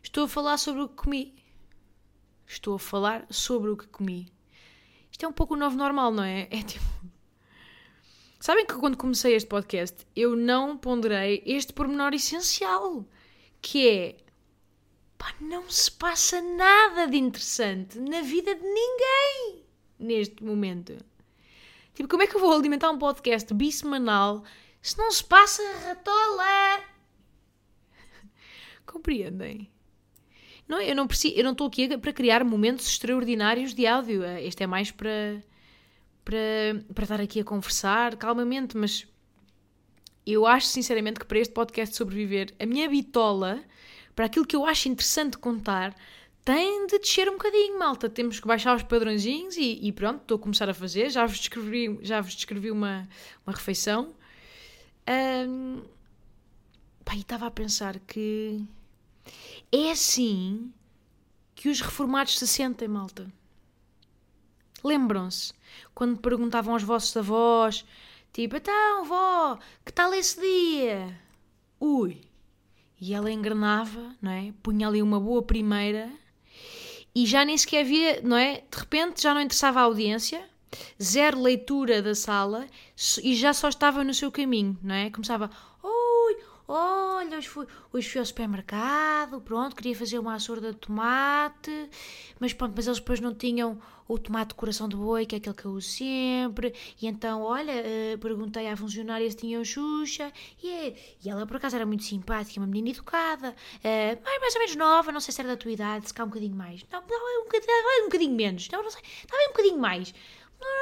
estou 0.02 0.24
a 0.24 0.28
falar 0.28 0.56
sobre 0.58 0.82
o 0.82 0.88
que 0.88 0.96
comi. 0.96 1.34
Estou 2.46 2.74
a 2.74 2.78
falar 2.78 3.26
sobre 3.30 3.70
o 3.70 3.76
que 3.76 3.86
comi. 3.86 4.32
Isto 5.10 5.26
é 5.26 5.28
um 5.28 5.32
pouco 5.32 5.54
o 5.54 5.56
novo 5.56 5.76
normal, 5.76 6.12
não 6.12 6.24
é? 6.24 6.48
É 6.50 6.62
tipo. 6.62 6.84
Sabem 8.40 8.66
que 8.66 8.74
quando 8.74 8.96
comecei 8.96 9.36
este 9.36 9.48
podcast 9.48 10.04
eu 10.16 10.34
não 10.34 10.76
ponderei 10.76 11.42
este 11.46 11.72
pormenor 11.72 12.12
essencial, 12.12 13.06
que 13.60 13.88
é 13.88 14.16
pá, 15.22 15.32
não 15.40 15.70
se 15.70 15.88
passa 15.92 16.42
nada 16.42 17.06
de 17.06 17.16
interessante 17.16 17.96
na 18.00 18.22
vida 18.22 18.56
de 18.56 18.62
ninguém 18.62 19.62
neste 19.96 20.42
momento. 20.42 20.96
Tipo, 21.94 22.08
como 22.08 22.24
é 22.24 22.26
que 22.26 22.34
eu 22.34 22.40
vou 22.40 22.52
alimentar 22.52 22.90
um 22.90 22.98
podcast 22.98 23.54
bissemanal 23.54 24.42
se 24.80 24.98
não 24.98 25.12
se 25.12 25.22
passa 25.22 25.62
ratola? 25.86 26.82
Compreendem? 28.84 29.70
Não, 30.66 30.80
eu 30.80 30.96
não 30.96 31.06
preciso, 31.06 31.36
eu 31.36 31.44
não 31.44 31.52
estou 31.52 31.68
aqui 31.68 31.96
para 31.98 32.12
criar 32.12 32.42
momentos 32.42 32.88
extraordinários 32.88 33.74
de 33.74 33.86
áudio. 33.86 34.24
Eh, 34.24 34.44
este 34.44 34.64
é 34.64 34.66
mais 34.66 34.90
para, 34.90 35.40
para, 36.24 36.84
para 36.92 37.04
estar 37.04 37.20
aqui 37.20 37.40
a 37.40 37.44
conversar 37.44 38.16
calmamente, 38.16 38.76
mas 38.76 39.06
eu 40.26 40.46
acho 40.46 40.66
sinceramente 40.66 41.20
que 41.20 41.26
para 41.26 41.38
este 41.38 41.54
podcast 41.54 41.94
sobreviver, 41.94 42.52
a 42.58 42.66
minha 42.66 42.88
bitola, 42.88 43.62
para 44.14 44.26
aquilo 44.26 44.46
que 44.46 44.56
eu 44.56 44.66
acho 44.66 44.88
interessante 44.88 45.38
contar, 45.38 45.94
tem 46.44 46.86
de 46.86 46.98
descer 46.98 47.28
um 47.28 47.32
bocadinho, 47.32 47.78
malta. 47.78 48.08
Temos 48.08 48.40
que 48.40 48.46
baixar 48.46 48.76
os 48.76 48.82
padrõezinhos 48.82 49.56
e, 49.56 49.78
e 49.82 49.92
pronto, 49.92 50.22
estou 50.22 50.36
a 50.36 50.40
começar 50.40 50.68
a 50.68 50.74
fazer. 50.74 51.10
Já 51.10 51.24
vos 51.24 51.38
descrevi, 51.38 51.98
já 52.02 52.20
vos 52.20 52.34
descrevi 52.34 52.70
uma, 52.70 53.08
uma 53.46 53.54
refeição. 53.54 54.14
Um, 55.48 55.82
pá, 57.04 57.14
e 57.14 57.20
estava 57.20 57.46
a 57.46 57.50
pensar 57.50 57.98
que 58.00 58.64
é 59.70 59.90
assim 59.90 60.72
que 61.54 61.68
os 61.68 61.80
reformados 61.80 62.38
se 62.38 62.46
sentem, 62.46 62.88
malta. 62.88 63.32
Lembram-se 64.82 65.52
quando 65.94 66.18
perguntavam 66.18 66.74
aos 66.74 66.82
vossos 66.82 67.16
avós, 67.16 67.84
tipo, 68.32 68.56
então, 68.56 69.04
vó, 69.04 69.58
que 69.84 69.92
tal 69.92 70.12
esse 70.12 70.40
dia? 70.40 71.20
Ui. 71.78 72.31
E 73.04 73.14
ela 73.14 73.32
engrenava, 73.32 74.14
não 74.22 74.30
é? 74.30 74.54
Punha 74.62 74.86
ali 74.86 75.02
uma 75.02 75.18
boa 75.18 75.42
primeira 75.42 76.08
e 77.12 77.26
já 77.26 77.44
nem 77.44 77.58
sequer 77.58 77.80
havia, 77.80 78.20
não 78.22 78.36
é? 78.36 78.62
De 78.70 78.78
repente 78.78 79.20
já 79.20 79.34
não 79.34 79.40
interessava 79.40 79.80
a 79.80 79.82
audiência, 79.82 80.48
zero 81.02 81.42
leitura 81.42 82.00
da 82.00 82.14
sala 82.14 82.64
e 83.20 83.34
já 83.34 83.52
só 83.52 83.68
estava 83.68 84.04
no 84.04 84.14
seu 84.14 84.30
caminho, 84.30 84.78
não 84.80 84.94
é? 84.94 85.10
Começava, 85.10 85.50
Olha, 86.68 87.38
hoje 87.38 87.48
fui, 87.48 87.66
hoje 87.92 88.08
fui 88.08 88.20
ao 88.20 88.24
supermercado, 88.24 89.40
pronto, 89.40 89.74
queria 89.74 89.96
fazer 89.96 90.18
uma 90.18 90.34
açorda 90.34 90.72
de 90.72 90.78
tomate, 90.78 91.90
mas 92.38 92.52
pronto, 92.52 92.72
mas 92.76 92.86
eles 92.86 93.00
depois 93.00 93.18
não 93.20 93.34
tinham 93.34 93.80
o 94.06 94.16
tomate 94.18 94.50
de 94.50 94.54
coração 94.54 94.88
de 94.88 94.94
boi, 94.94 95.26
que 95.26 95.34
é 95.34 95.38
aquele 95.38 95.56
que 95.56 95.64
eu 95.64 95.72
uso 95.72 95.88
sempre, 95.88 96.72
e 97.00 97.06
então, 97.08 97.42
olha, 97.42 97.72
uh, 97.72 98.18
perguntei 98.18 98.68
à 98.68 98.76
funcionária 98.76 99.28
se 99.28 99.36
tinham 99.36 99.64
Xuxa, 99.64 100.32
e, 100.62 100.68
é, 100.70 101.16
e 101.24 101.28
ela 101.28 101.46
por 101.46 101.56
acaso 101.56 101.74
era 101.74 101.86
muito 101.86 102.04
simpática, 102.04 102.60
uma 102.60 102.66
menina 102.66 102.90
educada, 102.90 103.50
uh, 103.50 104.24
mais, 104.24 104.40
mais 104.40 104.54
ou 104.54 104.60
menos 104.60 104.76
nova, 104.76 105.12
não 105.12 105.20
sei 105.20 105.34
se 105.34 105.40
era 105.40 105.50
da 105.50 105.56
tua 105.56 105.72
idade, 105.72 106.06
se 106.06 106.14
cá 106.14 106.22
um 106.24 106.28
bocadinho 106.28 106.54
mais, 106.54 106.84
não, 106.92 107.00
não 107.00 107.40
um, 107.40 107.44
bocadinho, 107.44 108.02
um 108.02 108.04
bocadinho 108.04 108.34
menos, 108.36 108.68
não, 108.70 108.82
não 108.84 108.90
sei, 108.90 109.02
estava 109.02 109.42
um 109.42 109.48
bocadinho 109.48 109.78
mais, 109.78 110.14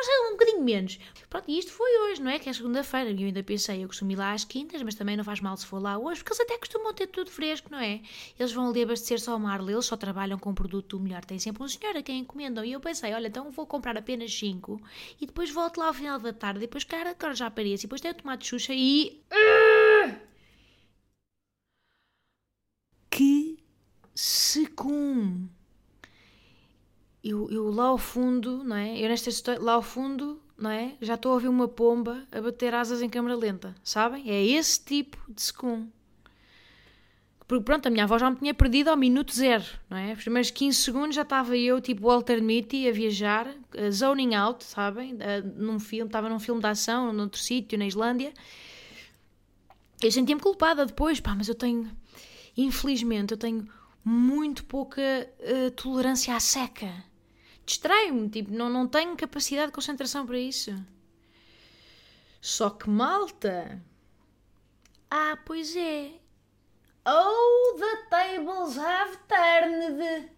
sei, 0.05 0.21
um 0.29 0.31
bocadinho 0.33 0.63
menos. 0.63 0.99
Pronto, 1.29 1.45
e 1.49 1.59
isto 1.59 1.73
foi 1.73 1.91
hoje, 2.01 2.23
não 2.23 2.31
é? 2.31 2.39
Que 2.39 2.49
é 2.49 2.53
segunda-feira. 2.53 3.11
E 3.11 3.23
eu 3.23 3.27
ainda 3.27 3.43
pensei, 3.43 3.83
eu 3.83 3.89
costumo 3.89 4.13
ir 4.13 4.17
lá 4.17 4.33
às 4.33 4.45
quintas, 4.45 4.83
mas 4.83 4.95
também 4.95 5.17
não 5.17 5.25
faz 5.25 5.41
mal 5.41 5.57
se 5.57 5.67
for 5.67 5.81
lá 5.81 5.99
hoje, 5.99 6.23
porque 6.23 6.33
eles 6.33 6.41
até 6.41 6.59
costumam 6.59 6.93
ter 6.95 7.07
tudo 7.07 7.31
fresco, 7.31 7.69
não 7.71 7.79
é? 7.79 8.01
Eles 8.39 8.53
vão 8.53 8.69
ali 8.71 8.83
abastecer 8.83 9.21
só 9.21 9.37
uma 9.37 9.53
arla, 9.53 9.73
eles 9.73 9.85
só 9.85 9.97
trabalham 9.97 10.39
com 10.39 10.51
um 10.51 10.55
produto 10.55 10.99
melhor. 10.99 11.25
Tem 11.25 11.39
sempre 11.39 11.63
um 11.63 11.69
senhor 11.69 11.97
a 11.97 12.03
quem 12.03 12.21
encomendam. 12.21 12.65
E 12.65 12.73
eu 12.73 12.81
pensei, 12.81 13.13
olha, 13.15 13.29
então 13.29 13.51
vou 13.51 13.67
comprar 13.67 13.97
apenas 13.97 14.33
5 14.33 14.81
e 15.21 15.27
depois 15.27 15.51
volto 15.51 15.79
lá 15.79 15.87
ao 15.89 15.95
final 15.95 16.19
da 16.19 16.33
tarde, 16.33 16.59
e 16.59 16.61
depois, 16.63 16.85
cara, 16.85 17.11
agora 17.11 17.35
já 17.35 17.47
aparece, 17.47 17.85
e 17.85 17.87
depois 17.87 18.01
tem 18.01 18.11
o 18.11 18.15
tomate 18.15 18.47
xuxa 18.47 18.73
e. 18.75 19.23
Que 23.11 23.59
secum! 24.15 25.49
Eu, 27.23 27.51
eu 27.51 27.71
lá 27.71 27.87
ao 27.87 27.99
fundo, 27.99 28.65
não 28.65 28.77
é? 28.77 28.99
Eu 28.99 29.09
nesta 29.09 29.29
história, 29.29 29.61
lá 29.61 29.73
ao 29.75 29.83
fundo, 29.83 30.41
não 30.57 30.71
é? 30.71 30.95
Já 31.01 31.15
estou 31.15 31.33
a 31.33 31.35
ouvir 31.35 31.49
uma 31.49 31.69
pomba 31.69 32.27
a 32.33 32.41
bater 32.41 32.75
asas 32.75 33.03
em 33.03 33.09
câmara 33.09 33.37
lenta, 33.37 33.75
sabem? 33.85 34.31
É 34.31 34.45
esse 34.45 34.83
tipo 34.83 35.19
de 35.29 35.43
secum. 35.43 35.89
Porque 37.47 37.65
pronto, 37.65 37.87
a 37.87 37.91
minha 37.91 38.05
avó 38.05 38.17
já 38.17 38.31
me 38.31 38.37
tinha 38.37 38.55
perdido 38.55 38.89
ao 38.89 38.97
minuto 38.97 39.35
zero, 39.35 39.65
não 39.89 39.99
é? 39.99 40.13
Os 40.13 40.21
primeiros 40.21 40.51
15 40.51 40.79
segundos 40.79 41.17
já 41.17 41.23
estava 41.23 41.57
eu, 41.57 41.81
tipo 41.81 42.07
Walter 42.07 42.41
Mitty, 42.41 42.89
a 42.89 42.93
viajar, 42.93 43.49
uh, 43.49 43.93
zoning 43.93 44.35
out, 44.35 44.65
sabem? 44.65 45.15
Uh, 45.15 45.19
num 45.57 45.81
filme, 45.81 46.09
estava 46.09 46.29
num 46.29 46.39
filme 46.39 46.61
de 46.61 46.69
ação, 46.69 47.13
noutro 47.13 47.41
sítio, 47.41 47.77
na 47.77 47.87
Islândia. 47.87 48.33
Eu 50.01 50.13
sentia-me 50.13 50.41
culpada 50.41 50.87
depois, 50.87 51.19
pá, 51.21 51.35
mas 51.35 51.49
eu 51.49 51.55
tenho, 51.55 51.91
infelizmente, 52.57 53.33
eu 53.33 53.37
tenho 53.37 53.69
muito 54.05 54.65
pouca 54.65 55.03
uh, 55.03 55.71
tolerância 55.73 56.35
à 56.35 56.41
seca 56.41 57.10
distraio-me, 57.71 58.29
tipo, 58.29 58.53
não, 58.53 58.69
não 58.69 58.89
tenho 58.89 59.17
capacidade 59.17 59.69
de 59.69 59.73
concentração 59.73 60.27
para 60.27 60.39
isso. 60.39 60.75
Só 62.41 62.71
que 62.71 62.91
malta. 62.91 63.81
Ah, 65.09 65.39
pois 65.47 65.77
é. 65.77 66.11
Oh, 67.07 67.77
the 67.79 67.97
tables 68.11 68.77
have 68.77 69.17
turned. 69.29 70.31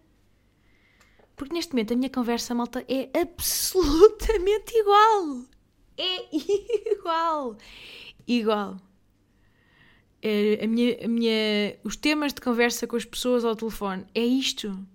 Porque 1.35 1.53
neste 1.53 1.73
momento 1.73 1.93
a 1.93 1.97
minha 1.97 2.09
conversa, 2.09 2.53
malta, 2.53 2.85
é 2.87 3.09
absolutamente 3.19 4.75
igual. 4.75 5.45
É 5.97 6.35
igual. 6.91 7.57
Igual. 8.27 8.77
É, 10.21 10.63
a 10.63 10.67
minha, 10.67 11.03
a 11.03 11.07
minha, 11.07 11.79
os 11.83 11.95
temas 11.97 12.31
de 12.31 12.41
conversa 12.41 12.85
com 12.85 12.95
as 12.95 13.05
pessoas 13.05 13.43
ao 13.43 13.55
telefone 13.55 14.05
é 14.13 14.21
isto. 14.23 14.87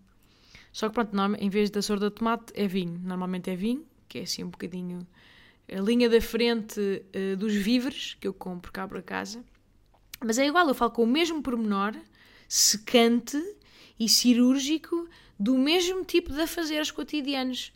Só 0.79 0.89
que 0.89 0.95
pronto, 0.95 1.13
em 1.41 1.51
vez 1.51 1.71
da 1.71 1.83
sorda 1.83 2.09
de 2.09 2.15
tomate 2.15 2.53
é 2.55 2.69
vinho. 2.69 3.01
Normalmente 3.03 3.51
é 3.51 3.57
vinho, 3.57 3.85
que 4.09 4.21
é 4.21 4.23
assim 4.23 4.45
um 4.45 4.49
bocadinho 4.49 5.05
a 5.69 5.81
linha 5.81 6.09
da 6.09 6.21
frente 6.21 6.79
uh, 6.81 7.37
dos 7.37 7.53
víveres 7.53 8.15
que 8.21 8.29
eu 8.29 8.33
compro 8.33 8.71
cá 8.71 8.87
para 8.87 9.03
casa. 9.03 9.45
Mas 10.25 10.39
é 10.39 10.47
igual, 10.47 10.69
eu 10.69 10.75
falo 10.77 10.93
com 10.93 11.03
o 11.03 11.07
mesmo 11.07 11.43
pormenor, 11.43 11.97
secante 12.49 13.37
e 13.99 14.09
cirúrgico 14.09 15.09
do 15.37 15.59
mesmo 15.59 16.05
tipo 16.05 16.33
de 16.33 16.43
afazeres 16.43 16.93
cotidianos. 16.93 17.73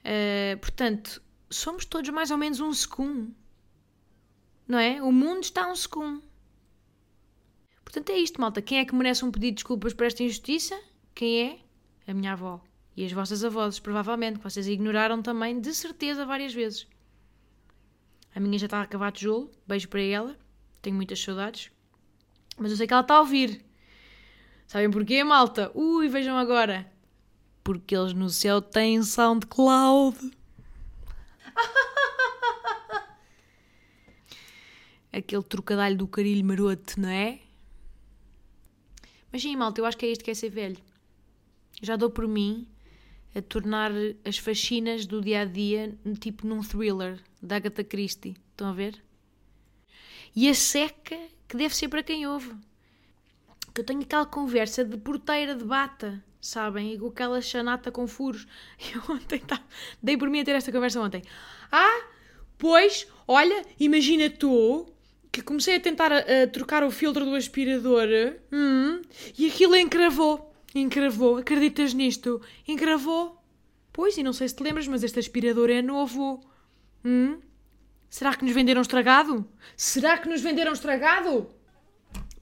Uh, 0.00 0.58
portanto, 0.58 1.22
somos 1.48 1.86
todos 1.86 2.10
mais 2.10 2.30
ou 2.30 2.36
menos 2.36 2.60
um 2.60 2.74
secum. 2.74 3.32
Não 4.68 4.78
é? 4.78 5.02
O 5.02 5.10
mundo 5.10 5.44
está 5.44 5.66
um 5.66 5.74
secum. 5.74 6.20
Portanto, 7.82 8.10
é 8.10 8.18
isto, 8.18 8.38
malta. 8.38 8.60
Quem 8.60 8.80
é 8.80 8.84
que 8.84 8.94
merece 8.94 9.24
um 9.24 9.30
pedido 9.30 9.52
de 9.52 9.54
desculpas 9.54 9.94
por 9.94 10.04
esta 10.04 10.22
injustiça? 10.22 10.78
Quem 11.14 11.40
é? 11.40 11.63
A 12.06 12.14
minha 12.14 12.32
avó. 12.32 12.60
E 12.96 13.04
as 13.04 13.12
vossas 13.12 13.42
avós, 13.44 13.78
provavelmente, 13.80 14.38
que 14.38 14.44
vocês 14.44 14.68
ignoraram 14.68 15.20
também, 15.20 15.60
de 15.60 15.74
certeza, 15.74 16.24
várias 16.24 16.54
vezes. 16.54 16.86
A 18.34 18.40
minha 18.40 18.58
já 18.58 18.66
está 18.66 18.78
a 18.78 18.82
acabar 18.82 19.10
tijolo, 19.12 19.50
beijo 19.66 19.88
para 19.88 20.00
ela, 20.00 20.36
tenho 20.80 20.94
muitas 20.96 21.20
saudades. 21.20 21.70
Mas 22.56 22.70
eu 22.70 22.76
sei 22.76 22.86
que 22.86 22.92
ela 22.92 23.02
está 23.02 23.14
a 23.14 23.20
ouvir. 23.20 23.64
Sabem 24.66 24.90
porquê, 24.90 25.24
malta? 25.24 25.70
Ui, 25.74 26.08
vejam 26.08 26.36
agora. 26.36 26.90
Porque 27.62 27.96
eles 27.96 28.12
no 28.12 28.28
céu 28.30 28.60
têm 28.62 29.02
SoundCloud. 29.02 30.18
Aquele 35.12 35.42
trocadilho 35.42 35.98
do 35.98 36.06
carilho 36.06 36.44
maroto, 36.44 37.00
não 37.00 37.08
é? 37.08 37.40
Mas 39.32 39.42
sim, 39.42 39.56
malta, 39.56 39.80
eu 39.80 39.86
acho 39.86 39.96
que 39.96 40.06
é 40.06 40.12
isto 40.12 40.22
que 40.24 40.30
é 40.30 40.34
ser 40.34 40.50
velho 40.50 40.76
já 41.82 41.96
dou 41.96 42.10
por 42.10 42.26
mim 42.26 42.66
a 43.34 43.42
tornar 43.42 43.90
as 44.24 44.38
faxinas 44.38 45.06
do 45.06 45.20
dia 45.20 45.40
a 45.40 45.44
dia 45.44 45.98
tipo 46.20 46.46
num 46.46 46.62
thriller 46.62 47.18
da 47.42 47.56
Agatha 47.56 47.82
Christie. 47.82 48.36
Estão 48.50 48.68
a 48.68 48.72
ver? 48.72 49.02
E 50.36 50.48
a 50.48 50.54
seca 50.54 51.18
que 51.48 51.56
deve 51.56 51.74
ser 51.74 51.88
para 51.88 52.02
quem 52.02 52.26
ouve. 52.26 52.54
Que 53.72 53.80
eu 53.80 53.84
tenho 53.84 54.02
aquela 54.02 54.24
conversa 54.24 54.84
de 54.84 54.96
porteira 54.96 55.54
de 55.54 55.64
bata, 55.64 56.22
sabem? 56.40 56.94
E 56.94 56.98
com 56.98 57.08
aquela 57.08 57.40
chanata 57.40 57.90
com 57.90 58.06
furos. 58.06 58.46
Eu 58.94 59.02
ontem 59.14 59.40
tá... 59.40 59.60
dei 60.00 60.16
por 60.16 60.30
mim 60.30 60.40
a 60.40 60.44
ter 60.44 60.52
esta 60.52 60.70
conversa 60.70 61.00
ontem. 61.00 61.22
Ah, 61.72 62.04
pois, 62.56 63.06
olha, 63.26 63.64
imagina 63.80 64.30
tu 64.30 64.86
que 65.32 65.42
comecei 65.42 65.74
a 65.74 65.80
tentar 65.80 66.12
a, 66.12 66.18
a 66.18 66.46
trocar 66.46 66.84
o 66.84 66.90
filtro 66.92 67.24
do 67.24 67.34
aspirador 67.34 68.08
hum, 68.52 69.02
e 69.36 69.48
aquilo 69.48 69.74
encravou. 69.74 70.53
Encravou, 70.74 71.36
acreditas 71.36 71.94
nisto? 71.94 72.40
Encravou. 72.66 73.40
Pois, 73.92 74.18
e 74.18 74.22
não 74.22 74.32
sei 74.32 74.48
se 74.48 74.56
te 74.56 74.62
lembras, 74.64 74.88
mas 74.88 75.04
este 75.04 75.20
aspirador 75.20 75.70
é 75.70 75.80
novo. 75.80 76.40
Hum? 77.04 77.40
Será 78.10 78.34
que 78.34 78.44
nos 78.44 78.52
venderam 78.52 78.82
estragado? 78.82 79.46
Será 79.76 80.18
que 80.18 80.28
nos 80.28 80.40
venderam 80.40 80.72
estragado? 80.72 81.48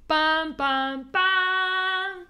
Pam, 0.06 0.54
pam, 0.54 1.08
pam! 1.12 2.26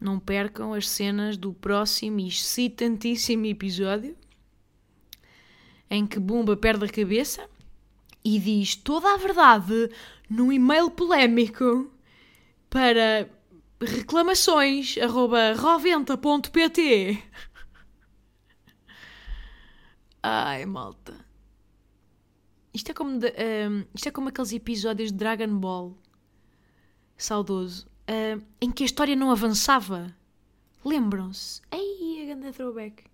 Não 0.00 0.18
percam 0.18 0.74
as 0.74 0.88
cenas 0.88 1.36
do 1.36 1.52
próximo 1.52 2.20
e 2.20 2.28
excitantíssimo 2.28 3.46
episódio 3.46 4.16
em 5.90 6.06
que 6.06 6.18
Bumba 6.18 6.56
perde 6.56 6.86
a 6.86 6.88
cabeça 6.88 7.48
e 8.24 8.38
diz 8.38 8.74
toda 8.74 9.14
a 9.14 9.16
verdade 9.16 9.90
num 10.28 10.50
e-mail 10.50 10.90
polémico 10.90 11.90
para 12.68 13.28
reclamações 13.84 14.96
arroba 14.98 15.54
roventa.pt 15.54 17.22
Ai, 20.22 20.64
malta. 20.64 21.14
Isto 22.72 22.90
é 22.90 22.94
como, 22.94 23.18
de, 23.18 23.28
um, 23.28 23.84
isto 23.94 24.08
é 24.08 24.10
como 24.10 24.28
aqueles 24.30 24.52
episódios 24.52 25.12
de 25.12 25.18
Dragon 25.18 25.58
Ball 25.58 25.96
saudoso 27.16 27.86
uh, 28.08 28.42
em 28.60 28.70
que 28.70 28.82
a 28.82 28.86
história 28.86 29.14
não 29.14 29.30
avançava. 29.30 30.14
Lembram-se? 30.84 31.60
Ei, 31.70 32.22
a 32.22 32.26
grande 32.34 32.52
throwback. 32.52 33.04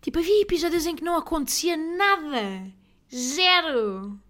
Tipo, 0.00 0.18
havia 0.18 0.42
episódios 0.42 0.86
em 0.86 0.94
que 0.94 1.04
não 1.04 1.16
acontecia 1.16 1.76
nada. 1.76 2.72
Zero! 3.12 4.20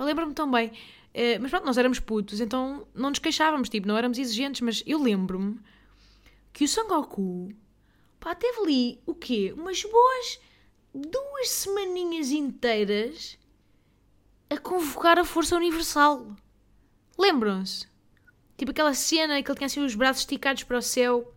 lembro-me 0.00 0.34
tão 0.34 0.50
bem. 0.50 0.72
Uh, 1.14 1.40
mas 1.40 1.50
pronto, 1.50 1.66
nós 1.66 1.76
éramos 1.76 2.00
putos, 2.00 2.40
então 2.40 2.86
não 2.94 3.10
nos 3.10 3.18
queixávamos, 3.18 3.68
tipo, 3.68 3.86
não 3.86 3.96
éramos 3.96 4.18
exigentes, 4.18 4.62
mas 4.62 4.82
eu 4.86 5.02
lembro-me 5.02 5.60
que 6.52 6.64
o 6.64 6.68
Sangoku, 6.68 7.50
pá, 8.18 8.34
teve 8.34 8.60
ali, 8.60 9.00
o 9.04 9.14
quê? 9.14 9.52
Umas 9.56 9.82
boas 9.82 10.40
duas 10.94 11.48
semaninhas 11.48 12.30
inteiras 12.30 13.38
a 14.50 14.58
convocar 14.58 15.18
a 15.18 15.24
Força 15.24 15.56
Universal. 15.56 16.36
Lembram-se? 17.18 17.86
Tipo 18.56 18.70
aquela 18.70 18.94
cena 18.94 19.42
que 19.42 19.50
ele 19.50 19.56
tinha 19.56 19.66
assim 19.66 19.84
os 19.84 19.94
braços 19.94 20.22
esticados 20.22 20.62
para 20.62 20.78
o 20.78 20.82
céu 20.82 21.34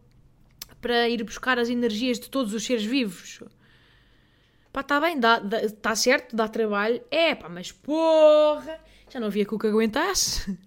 para 0.82 1.10
ir 1.10 1.24
buscar 1.24 1.58
as 1.58 1.70
energias 1.70 2.20
de 2.20 2.30
todos 2.30 2.54
os 2.54 2.64
seres 2.64 2.84
vivos. 2.84 3.42
Pá, 4.72 4.82
está 4.82 5.00
bem, 5.00 5.18
está 5.64 5.96
certo, 5.96 6.36
dá 6.36 6.48
trabalho. 6.48 7.02
É, 7.10 7.34
pá, 7.34 7.48
mas 7.48 7.72
porra! 7.72 8.80
Já 9.10 9.20
não 9.20 9.28
havia 9.28 9.46
que 9.46 9.56
o 9.56 9.60
que 9.60 9.68
aguentasse. 9.68 10.58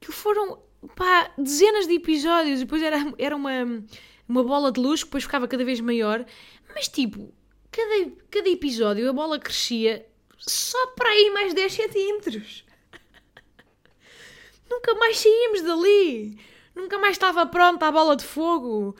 Que 0.00 0.12
foram, 0.12 0.62
pá, 0.94 1.32
dezenas 1.38 1.86
de 1.86 1.94
episódios 1.94 2.60
depois 2.60 2.82
era, 2.82 2.98
era 3.16 3.34
uma, 3.34 3.82
uma 4.28 4.44
bola 4.44 4.70
de 4.70 4.78
luz 4.78 5.02
que 5.02 5.06
depois 5.06 5.24
ficava 5.24 5.48
cada 5.48 5.64
vez 5.64 5.80
maior. 5.80 6.26
Mas 6.74 6.88
tipo, 6.88 7.32
cada, 7.70 8.12
cada 8.30 8.48
episódio 8.50 9.08
a 9.08 9.12
bola 9.14 9.38
crescia 9.38 10.06
só 10.36 10.88
para 10.88 11.08
aí 11.08 11.30
mais 11.30 11.54
10 11.54 11.72
centímetros. 11.72 12.66
Nunca 14.70 14.94
mais 14.96 15.16
saímos 15.16 15.62
dali. 15.62 16.38
Nunca 16.74 16.98
mais 16.98 17.12
estava 17.12 17.46
pronta 17.46 17.86
a 17.86 17.92
bola 17.92 18.14
de 18.14 18.24
fogo. 18.24 18.94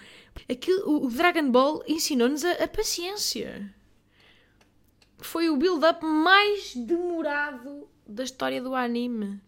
Aquilo, 0.48 1.04
o 1.04 1.10
Dragon 1.10 1.50
Ball 1.50 1.82
ensinou-nos 1.86 2.44
a, 2.44 2.52
a 2.64 2.68
paciência. 2.68 3.74
Foi 5.18 5.50
o 5.50 5.56
build-up 5.56 6.04
mais 6.04 6.74
demorado 6.74 7.88
da 8.06 8.24
história 8.24 8.62
do 8.62 8.74
anime. 8.74 9.40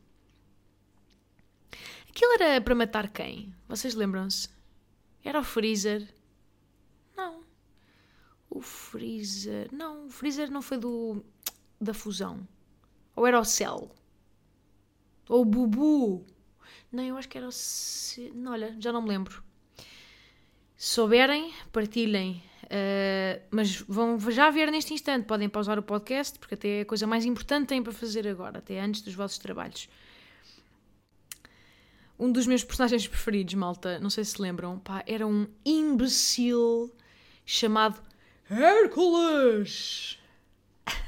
Aquilo 2.08 2.32
era 2.32 2.60
para 2.60 2.74
matar 2.74 3.10
quem? 3.10 3.54
Vocês 3.68 3.94
lembram-se? 3.94 4.48
Era 5.22 5.40
o 5.40 5.44
Freezer? 5.44 6.08
Não. 7.16 7.44
O 8.48 8.62
Freezer. 8.62 9.68
Não, 9.72 10.06
o 10.06 10.10
Freezer 10.10 10.50
não 10.50 10.62
foi 10.62 10.78
do. 10.78 11.24
da 11.80 11.92
fusão. 11.92 12.46
Ou 13.14 13.26
era 13.26 13.38
o 13.40 13.44
Cell? 13.44 13.90
Ou 15.28 15.42
o 15.42 15.44
Bubu? 15.44 16.24
Não, 16.90 17.02
eu 17.02 17.16
acho 17.16 17.28
que 17.28 17.36
era 17.36 17.48
o. 17.48 17.52
Não, 18.34 18.52
olha, 18.52 18.76
já 18.78 18.92
não 18.92 19.02
me 19.02 19.08
lembro. 19.08 19.42
Se 20.76 20.94
souberem, 20.94 21.52
partilhem. 21.72 22.42
Uh, 22.66 23.40
mas 23.50 23.76
vão 23.76 24.18
já 24.30 24.50
ver 24.50 24.70
neste 24.70 24.92
instante. 24.92 25.24
Podem 25.26 25.48
pausar 25.48 25.78
o 25.78 25.82
podcast, 25.82 26.38
porque 26.38 26.54
até 26.54 26.78
é 26.78 26.80
a 26.80 26.84
coisa 26.84 27.06
mais 27.06 27.24
importante 27.24 27.68
têm 27.68 27.82
para 27.82 27.92
fazer 27.92 28.26
agora, 28.26 28.58
até 28.58 28.80
antes 28.80 29.02
dos 29.02 29.14
vossos 29.14 29.38
trabalhos. 29.38 29.88
Um 32.18 32.32
dos 32.32 32.46
meus 32.46 32.64
personagens 32.64 33.06
preferidos, 33.08 33.54
malta, 33.54 33.98
não 34.00 34.10
sei 34.10 34.24
se 34.24 34.40
lembram, 34.40 34.78
pá, 34.78 35.04
era 35.06 35.26
um 35.26 35.46
imbecil 35.64 36.92
chamado 37.44 38.02
Hércules! 38.50 40.18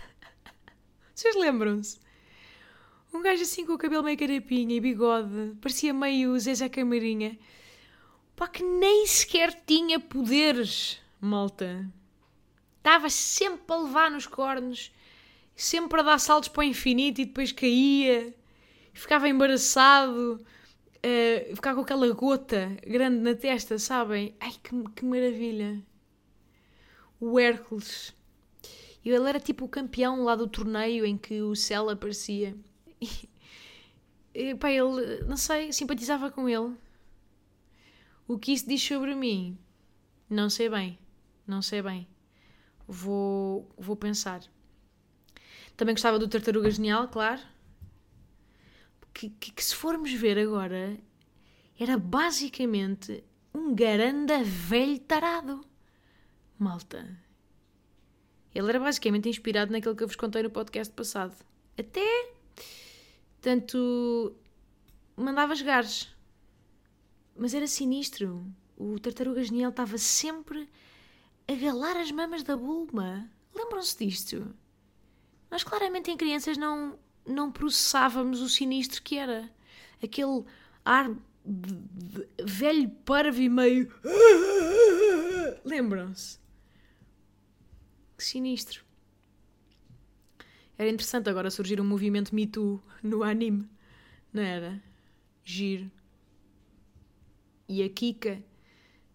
Vocês 1.15 1.35
lembram-se? 1.35 1.99
Um 3.13 3.23
gajo 3.23 3.43
assim 3.43 3.65
com 3.65 3.73
o 3.73 3.79
cabelo 3.79 4.05
meio 4.05 4.19
carapinha 4.19 4.77
e 4.77 4.81
bigode, 4.81 5.57
parecia 5.61 5.93
meio 5.95 6.39
Zezé 6.39 6.69
Camarinha. 6.69 7.39
Pá, 8.37 8.47
que 8.47 8.63
nem 8.63 9.07
sequer 9.07 9.53
tinha 9.67 9.99
poderes, 9.99 11.01
malta. 11.21 11.91
Estava 12.79 13.11
sempre 13.11 13.75
a 13.75 13.79
levar 13.79 14.11
nos 14.11 14.27
cornos, 14.27 14.93
sempre 15.55 16.01
a 16.01 16.03
dar 16.03 16.19
saltos 16.19 16.49
para 16.49 16.61
o 16.61 16.65
infinito 16.65 17.21
e 17.21 17.27
depois 17.27 17.53
caía, 17.53 18.35
ficava 18.93 19.29
embaraçado, 19.29 20.41
uh, 20.97 21.57
ficava 21.57 21.77
com 21.77 21.83
aquela 21.83 22.11
gota 22.13 22.77
grande 22.87 23.19
na 23.21 23.35
testa, 23.35 23.79
sabem? 23.79 24.35
Ai, 24.41 24.53
que, 24.63 24.71
que 24.97 25.05
maravilha! 25.05 25.83
o 27.21 27.39
Hércules. 27.39 28.15
E 29.05 29.11
ele 29.11 29.29
era 29.29 29.41
tipo 29.41 29.65
o 29.65 29.69
campeão 29.69 30.25
lá 30.25 30.35
do 30.35 30.49
torneio 30.49 31.05
em 31.05 31.17
que 31.17 31.41
o 31.43 31.55
Cell 31.55 31.91
aparecia. 31.91 32.57
E, 34.35 34.51
e 34.51 34.55
pá, 34.55 34.71
ele, 34.71 35.25
não 35.25 35.37
sei, 35.37 35.73
simpatizava 35.73 36.31
com 36.31 36.49
ele. 36.49 36.77
O 38.29 38.39
que 38.39 38.53
isso 38.53 38.69
diz 38.69 38.81
sobre 38.81 39.15
mim? 39.15 39.59
Não 40.31 40.49
sei 40.49 40.69
bem. 40.69 40.99
Não 41.49 41.61
sei 41.61 41.83
bem. 41.83 42.07
Vou, 42.87 43.69
vou 43.77 43.97
pensar. 43.97 44.43
Também 45.77 45.95
gostava 45.95 46.19
do 46.19 46.29
Tartaruga 46.29 46.71
Genial, 46.71 47.09
claro. 47.09 47.43
Que, 49.13 49.31
que, 49.31 49.51
que 49.51 49.65
se 49.65 49.75
formos 49.75 50.13
ver 50.13 50.39
agora, 50.39 50.97
era 51.81 51.99
basicamente 51.99 53.25
um 53.53 53.75
garanda 53.75 54.45
velho 54.45 55.01
tarado 55.01 55.67
malta. 56.59 57.09
Ele 58.55 58.69
era 58.69 58.81
basicamente 58.81 59.29
inspirado 59.29 59.71
naquilo 59.71 59.95
que 59.95 60.03
eu 60.03 60.09
vos 60.09 60.17
contei 60.17 60.43
no 60.43 60.51
podcast 60.51 60.93
passado. 60.93 61.35
Até. 61.79 62.33
Tanto. 63.41 64.35
mandava 65.17 65.55
gares. 65.55 66.15
Mas 67.37 67.55
era 67.55 67.67
sinistro. 67.67 68.45
O 68.77 68.99
tartaruga 68.99 69.43
genial 69.43 69.71
estava 69.71 69.97
sempre 69.97 70.69
a 71.49 71.55
galar 71.55 71.97
as 71.97 72.13
mamas 72.13 72.43
da 72.43 72.57
Bulma. 72.57 73.29
Lembram-se 73.55 74.05
disto? 74.05 74.55
Nós 75.51 75.65
claramente 75.65 76.11
em 76.11 76.17
crianças 76.17 76.59
não, 76.59 76.99
não 77.27 77.51
processávamos 77.51 78.43
o 78.43 78.49
sinistro 78.49 79.03
que 79.03 79.17
era. 79.17 79.51
Aquele 80.03 80.45
ar 80.85 81.11
de, 81.45 81.73
de, 81.75 82.29
velho 82.45 82.91
parvo 83.05 83.41
e 83.41 83.49
meio. 83.49 83.93
Lembram-se? 85.65 86.39
Que 88.17 88.25
sinistro. 88.25 88.85
Era 90.77 90.91
interessante 90.91 91.31
agora 91.31 91.51
surgir 91.51 91.81
um 91.81 91.85
movimento 91.85 92.35
Me 92.35 92.47
Too 92.47 92.81
no 93.03 93.25
anime, 93.25 93.69
não 94.33 94.43
era? 94.43 94.81
Giro. 95.45 95.91
E 97.69 97.83
a 97.83 97.89
Kika 97.89 98.43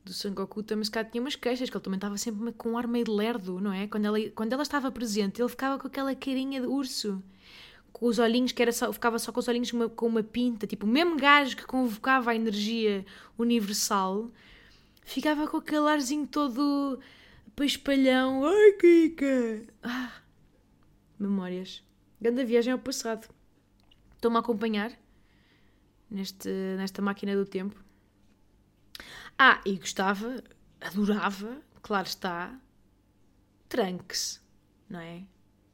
do 0.04 0.14
Sangoku 0.14 0.62
também 0.64 0.84
se 0.84 0.92
calhar 0.92 1.10
tinha 1.10 1.22
umas 1.22 1.36
queixas, 1.36 1.70
que 1.70 1.78
ele 1.78 1.84
também 1.84 1.98
estava 1.98 2.18
sempre 2.18 2.52
com 2.54 2.72
um 2.72 2.78
ar 2.78 2.88
meio 2.88 3.10
lerdo, 3.12 3.60
não 3.60 3.72
é? 3.72 3.88
Quando 3.88 4.06
ela, 4.06 4.20
quando 4.32 4.54
ela 4.54 4.64
estava 4.64 4.92
presente, 4.92 5.42
ele 5.42 5.50
ficava 5.50 5.80
com 5.80 5.88
aquela 5.88 6.14
carinha 6.14 6.60
de 6.62 6.68
urso, 6.68 7.24
com 7.92 8.08
os 8.08 8.20
olhinhos 8.20 8.52
que 8.52 8.62
era 8.62 8.72
só, 8.72 8.92
ficava 8.92 9.18
só 9.18 9.32
com 9.32 9.40
os 9.40 9.48
olhinhos 9.48 9.72
com 9.72 9.78
uma, 9.78 9.90
com 9.90 10.08
uma 10.08 10.24
pinta, 10.24 10.68
tipo 10.68 10.86
o 10.86 10.90
mesmo 10.90 11.16
gajo 11.16 11.56
que 11.56 11.66
convocava 11.66 12.32
a 12.32 12.36
energia 12.36 13.06
universal, 13.38 14.30
ficava 15.04 15.48
com 15.48 15.58
aquele 15.58 15.88
arzinho 15.88 16.28
todo 16.28 17.00
paspalhão. 17.56 18.46
Ai, 18.46 18.74
Kika! 18.74 19.74
Ah, 19.82 20.12
memórias. 21.20 21.84
Grande 22.20 22.44
viagem 22.44 22.74
ao 22.74 22.80
passado. 22.80 23.30
Estão-me 24.16 24.38
a 24.38 24.40
acompanhar 24.40 24.92
neste, 26.10 26.50
nesta 26.78 27.02
máquina 27.02 27.36
do 27.36 27.46
tempo. 27.46 27.84
Ah, 29.38 29.62
e 29.66 29.76
gostava, 29.78 30.44
adorava, 30.80 31.62
claro 31.82 32.08
está, 32.08 32.60
Trunks, 33.68 34.42
não 34.88 35.00
é? 35.00 35.24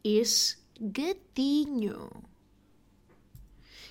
Esse 0.04 0.58
gatinho. 0.80 2.10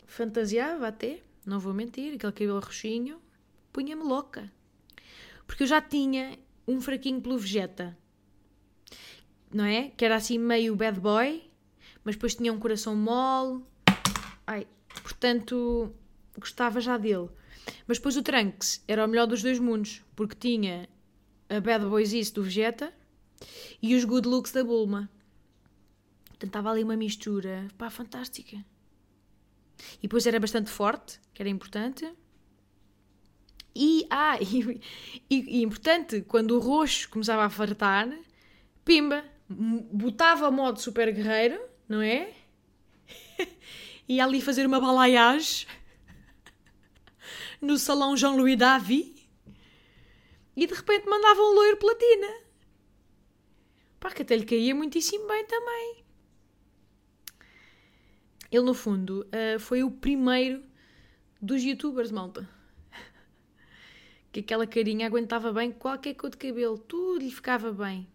Fantasiava 0.06 0.88
até, 0.88 1.22
não 1.44 1.60
vou 1.60 1.74
mentir, 1.74 2.14
aquele 2.14 2.32
cabelo 2.32 2.60
roxinho, 2.60 3.20
punha-me 3.72 4.02
louca. 4.02 4.50
Porque 5.46 5.62
eu 5.62 5.66
já 5.66 5.80
tinha 5.80 6.38
um 6.66 6.80
fraquinho 6.80 7.20
pelo 7.20 7.38
Vegeta, 7.38 7.96
não 9.52 9.64
é? 9.64 9.90
Que 9.90 10.04
era 10.04 10.16
assim 10.16 10.38
meio 10.38 10.74
bad 10.74 10.98
boy, 10.98 11.50
mas 12.02 12.14
depois 12.14 12.34
tinha 12.34 12.52
um 12.52 12.58
coração 12.58 12.96
mole. 12.96 13.62
Ai, 14.46 14.66
portanto, 15.02 15.94
gostava 16.38 16.80
já 16.80 16.96
dele. 16.96 17.28
Mas 17.86 17.98
depois 17.98 18.16
o 18.16 18.22
Trunks 18.22 18.82
era 18.86 19.04
o 19.04 19.08
melhor 19.08 19.26
dos 19.26 19.42
dois 19.42 19.58
mundos, 19.58 20.02
porque 20.14 20.34
tinha 20.34 20.88
a 21.48 21.60
bad 21.60 21.84
boysice 21.86 22.32
do 22.32 22.42
Vegeta 22.42 22.92
e 23.80 23.94
os 23.94 24.04
good 24.04 24.28
looks 24.28 24.52
da 24.52 24.64
Bulma. 24.64 25.10
Portanto, 26.26 26.50
estava 26.50 26.70
ali 26.70 26.84
uma 26.84 26.96
mistura, 26.96 27.66
pá, 27.76 27.90
fantástica. 27.90 28.56
E 29.98 30.02
depois 30.02 30.26
era 30.26 30.38
bastante 30.38 30.70
forte, 30.70 31.20
que 31.32 31.42
era 31.42 31.48
importante. 31.48 32.08
E, 33.74 34.06
ah, 34.10 34.38
e, 34.40 34.80
e, 35.30 35.58
e 35.58 35.62
importante, 35.62 36.22
quando 36.22 36.56
o 36.56 36.58
roxo 36.58 37.08
começava 37.08 37.44
a 37.44 37.50
fartar, 37.50 38.08
pimba, 38.84 39.24
botava 39.48 40.50
modo 40.50 40.80
super 40.80 41.12
guerreiro, 41.12 41.60
não 41.88 42.02
é? 42.02 42.32
Ia 44.08 44.24
ali 44.24 44.40
fazer 44.40 44.66
uma 44.66 44.80
balaiagem 44.80 45.66
no 47.60 47.76
salão 47.78 48.16
Jean-Louis 48.16 48.56
Davi 48.56 49.18
e 50.56 50.66
de 50.66 50.74
repente 50.74 51.08
mandava 51.08 51.40
um 51.40 51.54
loiro 51.54 51.76
platina. 51.76 52.26
Pá, 54.00 54.10
que 54.10 54.22
até 54.22 54.36
lhe 54.36 54.44
caía 54.44 54.74
muitíssimo 54.74 55.26
bem 55.26 55.46
também. 55.46 56.04
Ele, 58.50 58.64
no 58.64 58.74
fundo, 58.74 59.26
uh, 59.26 59.60
foi 59.60 59.82
o 59.82 59.90
primeiro 59.90 60.62
dos 61.40 61.62
youtubers, 61.62 62.10
malta. 62.10 62.48
que 64.32 64.40
aquela 64.40 64.66
carinha 64.66 65.06
aguentava 65.06 65.52
bem 65.52 65.70
qualquer 65.70 66.14
cor 66.14 66.30
de 66.30 66.36
cabelo, 66.36 66.78
tudo 66.78 67.22
lhe 67.22 67.30
ficava 67.30 67.72
bem. 67.72 68.08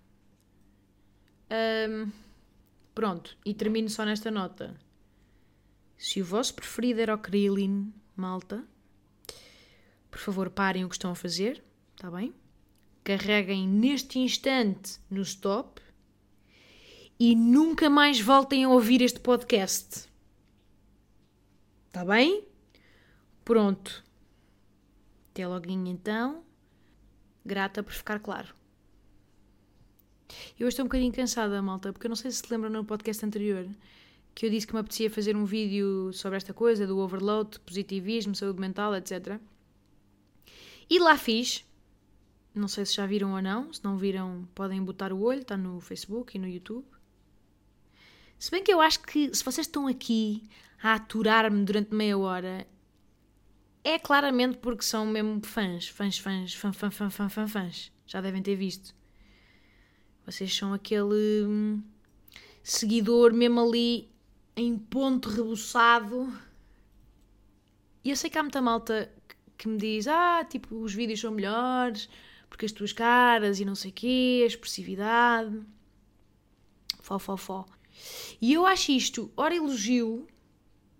Um, 1.89 2.11
pronto, 2.95 3.37
e 3.45 3.53
termino 3.53 3.89
só 3.89 4.03
nesta 4.03 4.31
nota. 4.31 4.75
Se 5.97 6.21
o 6.21 6.25
vosso 6.25 6.55
preferido 6.55 6.99
era 6.99 7.15
o 7.15 7.17
Krillin, 7.17 7.93
malta, 8.15 8.67
por 10.13 10.19
favor 10.19 10.47
parem 10.51 10.85
o 10.85 10.89
que 10.89 10.93
estão 10.93 11.09
a 11.09 11.15
fazer, 11.15 11.63
está 11.95 12.11
bem? 12.11 12.31
Carreguem 13.03 13.67
neste 13.67 14.19
instante 14.19 14.99
no 15.09 15.23
stop 15.23 15.81
e 17.19 17.35
nunca 17.35 17.89
mais 17.89 18.21
voltem 18.21 18.63
a 18.63 18.69
ouvir 18.69 19.01
este 19.01 19.19
podcast. 19.19 20.07
Está 21.87 22.05
bem? 22.05 22.45
Pronto. 23.43 24.05
Até 25.31 25.47
logo 25.47 25.67
então. 25.67 26.43
Grata 27.43 27.81
por 27.81 27.93
ficar 27.93 28.19
claro. 28.19 28.53
Eu 30.59 30.67
estou 30.67 30.85
um 30.85 30.87
bocadinho 30.87 31.11
cansada, 31.11 31.59
malta, 31.59 31.91
porque 31.91 32.05
eu 32.05 32.09
não 32.09 32.15
sei 32.15 32.29
se 32.29 32.37
se 32.37 32.53
lembram 32.53 32.69
no 32.69 32.85
podcast 32.85 33.25
anterior 33.25 33.67
que 34.35 34.45
eu 34.45 34.51
disse 34.51 34.67
que 34.67 34.73
me 34.73 34.79
apetecia 34.79 35.09
fazer 35.09 35.35
um 35.35 35.45
vídeo 35.45 36.13
sobre 36.13 36.37
esta 36.37 36.53
coisa 36.53 36.85
do 36.85 36.99
overload, 36.99 37.59
positivismo, 37.61 38.35
saúde 38.35 38.59
mental, 38.59 38.95
etc. 38.95 39.39
E 40.93 40.99
lá 40.99 41.17
fiz. 41.17 41.65
Não 42.53 42.67
sei 42.67 42.85
se 42.85 42.93
já 42.93 43.07
viram 43.07 43.33
ou 43.33 43.41
não. 43.41 43.73
Se 43.73 43.83
não 43.83 43.97
viram, 43.97 44.47
podem 44.53 44.79
botar 44.83 45.11
o 45.11 45.23
olho, 45.23 45.41
está 45.41 45.57
no 45.57 45.79
Facebook 45.81 46.37
e 46.37 46.39
no 46.39 46.47
YouTube. 46.47 46.85
Se 48.37 48.51
bem 48.51 48.63
que 48.63 48.71
eu 48.71 48.79
acho 48.79 48.99
que 48.99 49.33
se 49.33 49.43
vocês 49.43 49.65
estão 49.65 49.87
aqui 49.87 50.43
a 50.83 50.93
aturar-me 50.93 51.65
durante 51.65 51.95
meia 51.95 52.15
hora 52.15 52.67
é 53.83 53.97
claramente 53.97 54.59
porque 54.59 54.83
são 54.83 55.03
mesmo 55.07 55.43
fãs, 55.43 55.87
fãs, 55.87 56.19
fãs, 56.19 56.53
fã, 56.53 56.71
fã, 56.71 56.91
fã, 56.91 57.09
fã, 57.09 57.27
fã, 57.27 57.47
fãs. 57.47 57.91
Já 58.05 58.21
devem 58.21 58.43
ter 58.43 58.55
visto. 58.55 58.93
Vocês 60.27 60.55
são 60.55 60.75
aquele 60.75 61.43
hum, 61.43 61.81
seguidor 62.61 63.33
mesmo 63.33 63.61
ali 63.61 64.11
em 64.55 64.77
ponto 64.77 65.27
rebuçado. 65.27 66.31
E 68.03 68.11
eu 68.11 68.15
sei 68.15 68.29
que 68.29 68.37
há 68.37 68.43
muita 68.43 68.61
malta 68.61 69.11
que 69.63 69.69
me 69.69 69.77
diz: 69.77 70.07
Ah, 70.07 70.43
tipo, 70.43 70.75
os 70.75 70.93
vídeos 70.93 71.21
são 71.21 71.31
melhores 71.31 72.09
porque 72.49 72.65
as 72.65 72.71
tuas 72.71 72.93
caras 72.93 73.59
e 73.59 73.65
não 73.65 73.73
sei 73.73 73.89
o 73.89 73.93
quê, 73.93 74.41
a 74.43 74.47
expressividade. 74.47 75.59
Fó, 77.01 77.17
fó, 77.17 77.35
fó. 77.37 77.65
E 78.41 78.53
eu 78.53 78.65
acho 78.65 78.91
isto, 78.91 79.31
ora 79.35 79.55
elogio, 79.55 80.27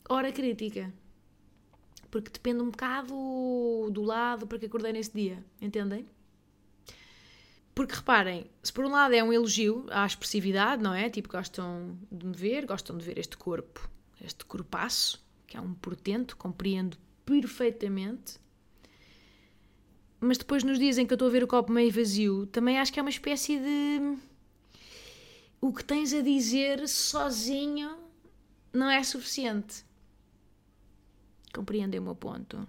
hora 0.10 0.32
crítica. 0.32 0.92
Porque 2.10 2.32
depende 2.32 2.62
um 2.62 2.70
bocado 2.70 3.14
do 3.92 4.02
lado 4.02 4.48
para 4.48 4.58
que 4.58 4.66
acordei 4.66 4.94
nesse 4.94 5.14
dia, 5.14 5.44
entendem? 5.62 6.08
Porque 7.76 7.96
reparem, 7.96 8.50
se 8.62 8.72
por 8.72 8.86
um 8.86 8.92
lado 8.92 9.14
é 9.14 9.24
um 9.24 9.34
elogio 9.34 9.86
à 9.90 10.06
expressividade, 10.06 10.82
não 10.82 10.94
é? 10.94 11.10
Tipo, 11.10 11.30
gostam 11.30 11.98
de 12.12 12.26
me 12.26 12.36
ver, 12.36 12.66
gostam 12.66 12.98
de 12.98 13.04
ver 13.04 13.18
este 13.18 13.36
corpo, 13.36 13.90
este 14.22 14.46
corpaço, 14.46 15.24
que 15.48 15.58
é 15.58 15.62
um 15.62 15.74
portento, 15.74 16.38
compreendo 16.38 16.98
perfeitamente. 17.26 18.43
Mas 20.24 20.38
depois, 20.38 20.64
nos 20.64 20.80
dias 20.80 20.98
em 20.98 21.06
que 21.06 21.12
eu 21.12 21.16
estou 21.16 21.28
a 21.28 21.32
ver 21.32 21.44
o 21.44 21.48
copo 21.48 21.70
meio 21.70 21.92
vazio, 21.92 22.46
também 22.48 22.80
acho 22.80 22.94
que 22.94 23.00
é 23.00 23.04
uma 23.04 23.10
espécie 23.10 23.60
de. 23.60 24.18
O 25.60 25.74
que 25.74 25.84
tens 25.84 26.14
a 26.14 26.22
dizer 26.22 26.88
sozinho 26.88 27.98
não 28.72 28.90
é 28.90 29.04
suficiente. 29.04 29.84
Compreendem 31.54 32.00
o 32.00 32.04
meu 32.04 32.16
ponto. 32.16 32.66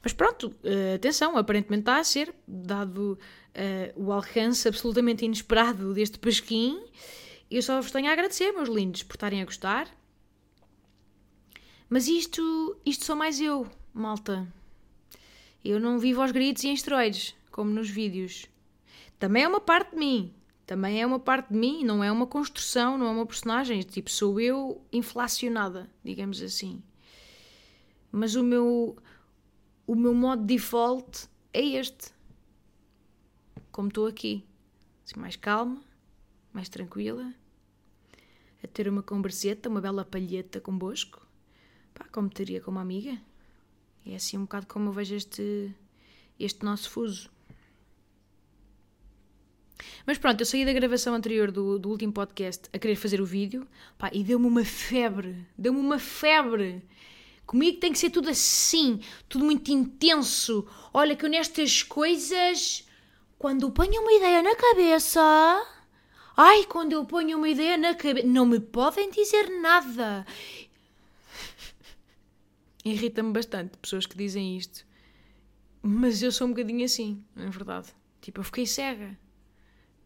Mas 0.00 0.12
pronto, 0.12 0.48
uh, 0.48 0.94
atenção, 0.94 1.36
aparentemente 1.36 1.82
está 1.82 1.98
a 1.98 2.04
ser, 2.04 2.32
dado 2.46 3.18
uh, 3.54 4.00
o 4.02 4.12
alcance 4.12 4.68
absolutamente 4.68 5.24
inesperado 5.24 5.92
deste 5.94 6.18
pesquim. 6.18 6.80
Eu 7.50 7.60
só 7.60 7.80
vos 7.80 7.90
tenho 7.90 8.08
a 8.08 8.12
agradecer, 8.12 8.52
meus 8.52 8.68
lindos, 8.68 9.02
por 9.02 9.16
estarem 9.16 9.42
a 9.42 9.44
gostar. 9.44 9.88
Mas 11.90 12.06
isto, 12.06 12.80
isto 12.86 13.04
sou 13.04 13.16
mais 13.16 13.40
eu, 13.40 13.66
malta. 13.92 14.46
Eu 15.64 15.80
não 15.80 15.98
vivo 15.98 16.22
aos 16.22 16.30
gritos 16.30 16.64
e 16.64 16.68
em 16.68 16.74
esteroides, 16.74 17.34
como 17.50 17.70
nos 17.70 17.90
vídeos. 17.90 18.46
Também 19.18 19.42
é 19.42 19.48
uma 19.48 19.60
parte 19.60 19.90
de 19.90 19.96
mim. 19.96 20.34
Também 20.64 21.00
é 21.00 21.06
uma 21.06 21.18
parte 21.18 21.52
de 21.52 21.58
mim, 21.58 21.82
não 21.82 22.04
é 22.04 22.12
uma 22.12 22.26
construção, 22.26 22.98
não 22.98 23.06
é 23.06 23.10
uma 23.10 23.26
personagem. 23.26 23.80
Tipo, 23.80 24.10
sou 24.10 24.38
eu 24.38 24.84
inflacionada, 24.92 25.90
digamos 26.04 26.42
assim. 26.42 26.82
Mas 28.12 28.34
o 28.34 28.44
meu, 28.44 28.96
o 29.86 29.94
meu 29.94 30.14
modo 30.14 30.44
default 30.44 31.28
é 31.52 31.62
este. 31.62 32.12
Como 33.72 33.88
estou 33.88 34.06
aqui. 34.06 34.44
Assim, 35.04 35.18
mais 35.18 35.36
calma, 35.36 35.82
mais 36.52 36.68
tranquila. 36.68 37.32
A 38.62 38.66
ter 38.66 38.88
uma 38.88 39.02
converseta, 39.02 39.68
uma 39.68 39.80
bela 39.80 40.04
palheta 40.04 40.60
convosco. 40.60 41.26
Pá, 41.94 42.06
como 42.12 42.28
teria 42.28 42.60
com 42.60 42.70
uma 42.70 42.82
amiga. 42.82 43.18
É 44.10 44.14
assim 44.16 44.38
um 44.38 44.42
bocado 44.42 44.66
como 44.66 44.88
eu 44.88 44.92
vejo 44.92 45.14
este, 45.14 45.70
este 46.40 46.64
nosso 46.64 46.88
fuso. 46.88 47.30
Mas 50.06 50.16
pronto, 50.16 50.40
eu 50.40 50.46
saí 50.46 50.64
da 50.64 50.72
gravação 50.72 51.14
anterior 51.14 51.52
do, 51.52 51.78
do 51.78 51.90
último 51.90 52.14
podcast 52.14 52.70
a 52.72 52.78
querer 52.78 52.96
fazer 52.96 53.20
o 53.20 53.26
vídeo 53.26 53.68
pá, 53.98 54.10
e 54.10 54.24
deu-me 54.24 54.46
uma 54.46 54.64
febre. 54.64 55.46
Deu-me 55.58 55.78
uma 55.78 55.98
febre. 55.98 56.82
Comigo 57.46 57.78
tem 57.78 57.92
que 57.92 57.98
ser 57.98 58.08
tudo 58.08 58.30
assim, 58.30 59.00
tudo 59.28 59.44
muito 59.44 59.70
intenso. 59.70 60.66
Olha 60.92 61.14
que 61.14 61.26
eu 61.26 61.28
nestas 61.28 61.82
coisas, 61.82 62.88
quando 63.38 63.64
eu 63.64 63.70
ponho 63.70 64.00
uma 64.00 64.12
ideia 64.12 64.42
na 64.42 64.56
cabeça. 64.56 65.20
Ai, 66.34 66.64
quando 66.64 66.92
eu 66.92 67.04
ponho 67.04 67.36
uma 67.36 67.48
ideia 67.48 67.76
na 67.76 67.94
cabeça. 67.94 68.26
Não 68.26 68.46
me 68.46 68.58
podem 68.58 69.10
dizer 69.10 69.50
nada. 69.60 70.24
Irrita-me 72.92 73.32
bastante 73.32 73.76
pessoas 73.78 74.06
que 74.06 74.16
dizem 74.16 74.56
isto. 74.56 74.86
Mas 75.82 76.22
eu 76.22 76.32
sou 76.32 76.46
um 76.46 76.50
bocadinho 76.50 76.84
assim, 76.84 77.24
é 77.36 77.48
verdade? 77.48 77.88
Tipo, 78.20 78.40
eu 78.40 78.44
fiquei 78.44 78.66
cega. 78.66 79.18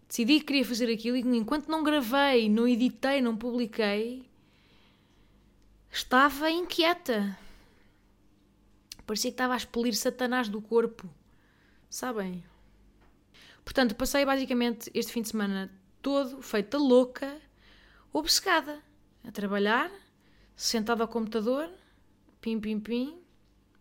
Decidi 0.08 0.40
que 0.40 0.46
queria 0.46 0.64
fazer 0.64 0.92
aquilo 0.92 1.16
e 1.16 1.20
enquanto 1.20 1.68
não 1.68 1.82
gravei, 1.82 2.48
não 2.48 2.68
editei, 2.68 3.22
não 3.22 3.36
publiquei, 3.36 4.30
Estava 5.94 6.50
inquieta. 6.50 7.38
Parecia 9.06 9.30
que 9.30 9.34
estava 9.34 9.52
a 9.52 9.58
expelir 9.58 9.94
Satanás 9.94 10.48
do 10.48 10.62
corpo. 10.62 11.06
sabem? 11.90 12.42
Portanto, 13.62 13.94
passei 13.94 14.24
basicamente 14.24 14.90
este 14.94 15.12
fim 15.12 15.20
de 15.20 15.28
semana 15.28 15.70
todo 16.00 16.40
feita 16.40 16.78
louca, 16.78 17.38
obcecada, 18.10 18.82
a 19.22 19.30
trabalhar, 19.30 19.90
sentada 20.56 21.04
ao 21.04 21.08
computador, 21.08 21.70
pim, 22.42 22.60
pim, 22.60 22.78
pim, 22.78 23.18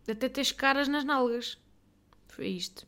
até 0.07 0.29
ter 0.29 0.53
caras 0.53 0.87
nas 0.87 1.03
nalgas. 1.03 1.57
Foi 2.29 2.47
isto. 2.47 2.87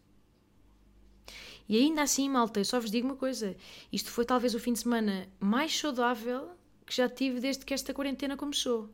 E 1.68 1.78
ainda 1.78 2.04
assim, 2.04 2.30
malta, 2.30 2.60
eu 2.60 2.66
só 2.66 2.80
vos 2.80 2.92
digo 2.92 3.08
uma 3.08 3.18
coisa: 3.18 3.58
isto 3.92 4.12
foi 4.12 4.24
talvez 4.24 4.56
o 4.56 4.60
fim 4.60 4.72
de 4.72 4.80
semana 4.80 5.28
mais 5.40 5.78
saudável 5.78 6.52
que 6.86 6.96
já 6.96 7.10
tive 7.10 7.40
desde 7.40 7.66
que 7.66 7.74
esta 7.74 7.94
quarentena 7.94 8.38
começou. 8.38 8.90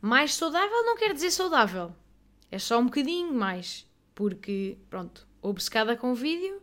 Mais 0.00 0.34
saudável 0.34 0.84
não 0.84 0.96
quer 0.96 1.12
dizer 1.12 1.30
saudável, 1.30 1.94
é 2.50 2.58
só 2.58 2.78
um 2.78 2.86
bocadinho 2.86 3.34
mais, 3.34 3.86
porque, 4.14 4.78
pronto, 4.88 5.26
obcecada 5.42 5.96
com 5.96 6.12
o 6.12 6.14
vídeo 6.14 6.62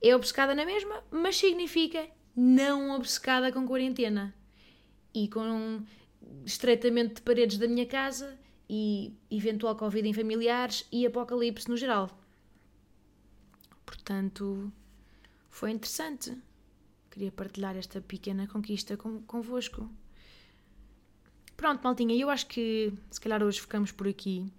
é 0.00 0.14
obcecada 0.14 0.54
na 0.54 0.64
mesma, 0.64 1.02
mas 1.10 1.36
significa 1.36 2.08
não 2.36 2.94
obcecada 2.94 3.50
com 3.50 3.66
quarentena 3.66 4.34
e 5.14 5.26
com 5.26 5.82
estreitamento 6.44 7.16
de 7.16 7.22
paredes 7.22 7.58
da 7.58 7.66
minha 7.66 7.86
casa 7.86 8.38
e 8.68 9.14
eventual 9.30 9.76
Covid 9.76 10.08
em 10.08 10.12
familiares 10.12 10.86
e 10.90 11.06
apocalipse 11.06 11.68
no 11.68 11.76
geral. 11.76 12.10
Portanto, 13.84 14.72
foi 15.48 15.70
interessante. 15.70 16.36
Queria 17.10 17.32
partilhar 17.32 17.76
esta 17.76 18.00
pequena 18.00 18.46
conquista 18.46 18.96
com, 18.96 19.22
convosco. 19.22 19.88
Pronto, 21.56 21.82
maltinha, 21.82 22.14
eu 22.14 22.28
acho 22.28 22.46
que 22.46 22.92
se 23.10 23.20
calhar 23.20 23.42
hoje 23.42 23.60
ficamos 23.60 23.90
por 23.90 24.06
aqui. 24.06 24.52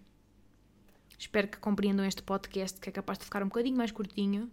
Espero 1.19 1.47
que 1.47 1.57
compreendam 1.57 2.05
este 2.05 2.23
podcast 2.23 2.79
que 2.79 2.89
é 2.89 2.91
capaz 2.91 3.19
de 3.19 3.25
ficar 3.25 3.43
um 3.43 3.47
bocadinho 3.47 3.77
mais 3.77 3.91
curtinho. 3.91 4.51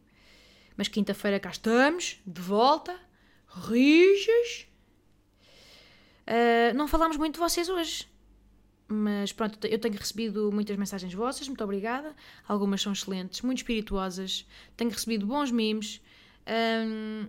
Mas 0.77 0.88
quinta-feira 0.88 1.38
cá 1.38 1.50
estamos, 1.50 2.20
de 2.27 2.40
volta, 2.40 2.98
rijas. 3.46 4.66
Uh, 6.27 6.75
não 6.75 6.89
falámos 6.89 7.17
muito 7.17 7.35
de 7.35 7.41
vocês 7.41 7.69
hoje. 7.69 8.09
Mas 8.87 9.33
pronto, 9.33 9.67
eu 9.67 9.79
tenho 9.79 9.97
recebido 9.97 10.53
muitas 10.53 10.77
mensagens 10.77 11.13
vossas, 11.15 11.49
muito 11.49 11.65
obrigada. 11.65 12.15
Algumas 12.47 12.83
são 12.83 12.93
excelentes, 12.93 13.41
muito 13.43 13.59
espirituosas. 13.59 14.47
Tenho 14.77 14.91
recebido 14.91 15.27
bons 15.27 15.51
memes. 15.51 16.01
Um, 16.47 17.27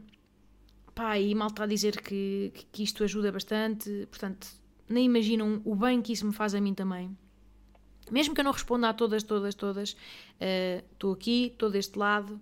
pá, 0.94 1.18
e 1.18 1.34
a 1.34 1.66
dizer 1.66 2.02
que, 2.02 2.52
que 2.72 2.84
isto 2.84 3.04
ajuda 3.04 3.32
bastante. 3.32 4.08
Portanto, 4.10 4.48
nem 4.88 5.06
imaginam 5.06 5.62
o 5.64 5.76
bem 5.76 6.02
que 6.02 6.14
isso 6.14 6.26
me 6.26 6.34
faz 6.34 6.54
a 6.54 6.62
mim 6.62 6.74
também. 6.74 7.16
Mesmo 8.12 8.36
que 8.36 8.42
eu 8.42 8.46
não 8.46 8.52
responda 8.52 8.90
a 8.90 8.94
todas, 8.94 9.24
todas, 9.24 9.56
todas, 9.56 9.98
eh, 10.40 10.84
estou 10.94 11.12
uh, 11.12 11.14
aqui, 11.16 11.48
estou 11.48 11.72
deste 11.72 11.98
lado. 11.98 12.40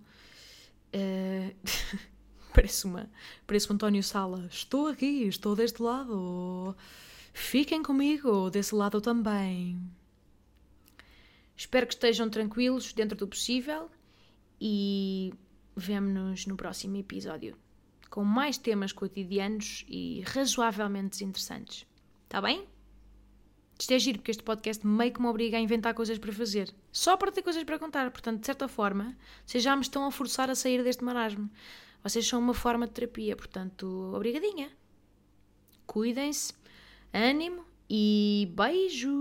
Uh, 0.93 1.55
parece, 2.53 2.85
uma, 2.85 3.09
parece 3.45 3.71
um 3.71 3.75
António 3.75 4.03
Sala. 4.03 4.47
Estou 4.49 4.87
aqui, 4.87 5.27
estou 5.27 5.55
deste 5.55 5.81
lado. 5.81 6.75
Fiquem 7.33 7.81
comigo, 7.81 8.49
desse 8.49 8.75
lado 8.75 9.01
também. 9.01 9.79
Espero 11.55 11.87
que 11.87 11.93
estejam 11.93 12.29
tranquilos 12.29 12.93
dentro 12.93 13.17
do 13.17 13.27
possível 13.27 13.89
e 14.59 15.33
vemo-nos 15.75 16.45
no 16.45 16.55
próximo 16.55 16.97
episódio 16.97 17.57
com 18.13 18.23
mais 18.23 18.59
temas 18.59 18.91
cotidianos 18.91 19.83
e 19.89 20.21
razoavelmente 20.27 21.23
interessantes. 21.23 21.87
Está 22.25 22.39
bem? 22.39 22.63
Isto 23.79 23.91
é 23.91 23.97
giro, 23.97 24.19
porque 24.19 24.29
este 24.29 24.43
podcast 24.43 24.85
meio 24.85 25.11
que 25.11 25.19
me 25.19 25.25
obriga 25.25 25.57
a 25.57 25.59
inventar 25.59 25.95
coisas 25.95 26.19
para 26.19 26.31
fazer. 26.31 26.71
Só 26.91 27.17
para 27.17 27.31
ter 27.31 27.41
coisas 27.41 27.63
para 27.63 27.79
contar. 27.79 28.11
Portanto, 28.11 28.39
de 28.39 28.45
certa 28.45 28.67
forma, 28.67 29.17
vocês 29.43 29.63
já 29.63 29.75
me 29.75 29.81
estão 29.81 30.05
a 30.05 30.11
forçar 30.11 30.47
a 30.47 30.53
sair 30.53 30.83
deste 30.83 31.03
marasmo. 31.03 31.49
Vocês 32.03 32.27
são 32.27 32.39
uma 32.39 32.53
forma 32.53 32.85
de 32.85 32.93
terapia, 32.93 33.35
portanto, 33.35 34.11
obrigadinha. 34.13 34.69
Cuidem-se, 35.87 36.53
ânimo 37.13 37.63
e 37.89 38.51
beijos! 38.53 39.13